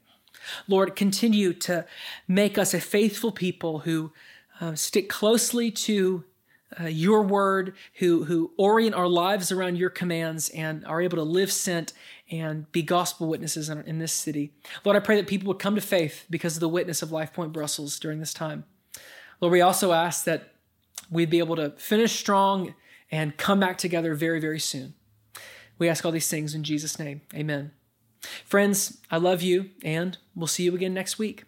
Lord, 0.69 0.97
continue 0.97 1.55
to 1.55 1.87
make 2.29 2.59
us 2.59 2.75
a 2.75 2.81
faithful 2.81 3.33
people 3.33 3.81
who 3.81 4.13
uh, 4.61 4.75
stick 4.75 5.09
closely 5.09 5.71
to 5.71 6.25
uh, 6.79 6.85
your 6.85 7.23
word, 7.23 7.75
who, 7.95 8.25
who 8.25 8.53
orient 8.57 8.95
our 8.95 9.09
lives 9.09 9.51
around 9.51 9.77
your 9.77 9.91
commands 9.91 10.49
and 10.51 10.85
are 10.85 11.01
able 11.01 11.17
to 11.17 11.23
live 11.23 11.51
sent 11.51 11.93
and 12.31 12.71
be 12.71 12.83
gospel 12.83 13.29
witnesses 13.29 13.69
in, 13.69 13.81
in 13.83 13.99
this 13.99 14.13
city. 14.13 14.53
Lord, 14.85 14.97
I 14.97 15.01
pray 15.01 15.17
that 15.17 15.27
people 15.27 15.49
would 15.49 15.59
come 15.59 15.75
to 15.75 15.81
faith 15.81 16.27
because 16.31 16.57
of 16.57 16.61
the 16.61 16.69
witness 16.69 17.03
of 17.03 17.11
Life 17.11 17.33
Point 17.33 17.53
Brussels 17.53 17.99
during 17.99 18.21
this 18.21 18.33
time. 18.33 18.65
Lord, 19.41 19.53
we 19.53 19.61
also 19.61 19.93
ask 19.93 20.25
that 20.25 20.55
we'd 21.11 21.31
be 21.31 21.39
able 21.39 21.57
to 21.57 21.71
finish 21.71 22.19
strong 22.19 22.75
and 23.11 23.37
come 23.37 23.59
back 23.59 23.79
together 23.79 24.15
very, 24.15 24.41
very 24.41 24.61
soon. 24.61 24.95
We 25.79 25.89
ask 25.89 26.05
all 26.05 26.13
these 26.13 26.29
things 26.29 26.55
in 26.55 26.63
Jesus' 26.63 26.99
name. 26.99 27.23
Amen. 27.35 27.73
Friends, 28.45 28.99
I 29.11 29.17
love 29.17 29.43
you, 29.43 29.71
and 29.83 30.19
we'll 30.35 30.47
see 30.47 30.65
you 30.65 30.75
again 30.75 30.95
next 30.95 31.19
week. 31.19 31.45